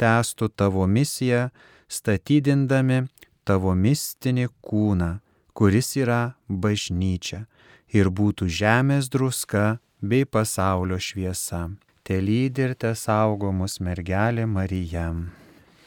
[0.00, 1.48] testų tavo misiją,
[1.88, 3.02] statydindami
[3.48, 5.12] tavo mistinį kūną,
[5.56, 7.44] kuris yra bažnyčia,
[7.92, 11.68] ir būtų žemės druska bei pasaulio šviesa.
[12.02, 15.12] Te lydi ir te saugomus mergelė Marija.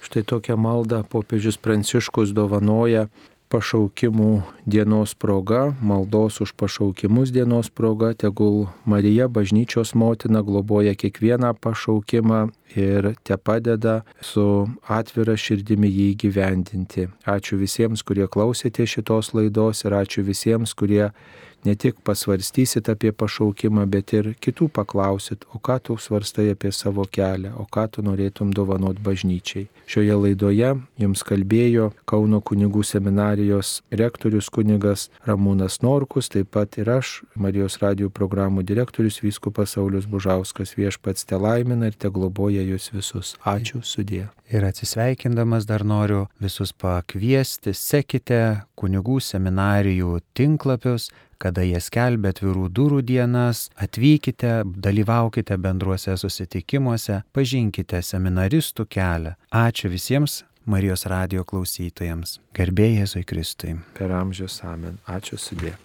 [0.05, 3.07] Štai tokią maldą popiežius Pranciškus dovanoja
[3.49, 12.41] pašaukimų dienos proga, maldos už pašaukimus dienos proga, tegul Marija bažnyčios motina globoja kiekvieną pašaukimą
[12.77, 17.07] ir te padeda su atvira širdimi jį gyvendinti.
[17.25, 21.09] Ačiū visiems, kurie klausėte šitos laidos ir ačiū visiems, kurie
[21.65, 27.05] ne tik pasvarstysit apie pašaukimą, bet ir kitų paklausit, o ką tu svarstai apie savo
[27.05, 29.67] kelią, o ką tu norėtum dovanot bažnyčiai.
[29.85, 37.19] Šioje laidoje jums kalbėjo Kauno kunigų seminarijos rektorius kunigas Ramūnas Norkus, taip pat ir aš,
[37.35, 43.35] Marijos radijų programų direktorius Vyskupas Saulis Bužauskas viešpats te laimina ir te globoja jūs visus.
[43.45, 44.27] Ačiū sudė.
[44.49, 48.41] Ir atsisveikindamas dar noriu visus pakviesti, sekite
[48.77, 58.87] kunigų seminarijų tinklapius, kada jie skelbia atvirų durų dienas, atvykite, dalyvaukite bendruose susitikimuose, pažinkite seminaristų
[58.89, 59.35] kelią.
[59.51, 62.39] Ačiū visiems Marijos radio klausytojams.
[62.57, 63.75] Garbėjai Jėzui Kristui.
[63.93, 64.97] Per amžius amen.
[65.05, 65.75] Ačiū sudė.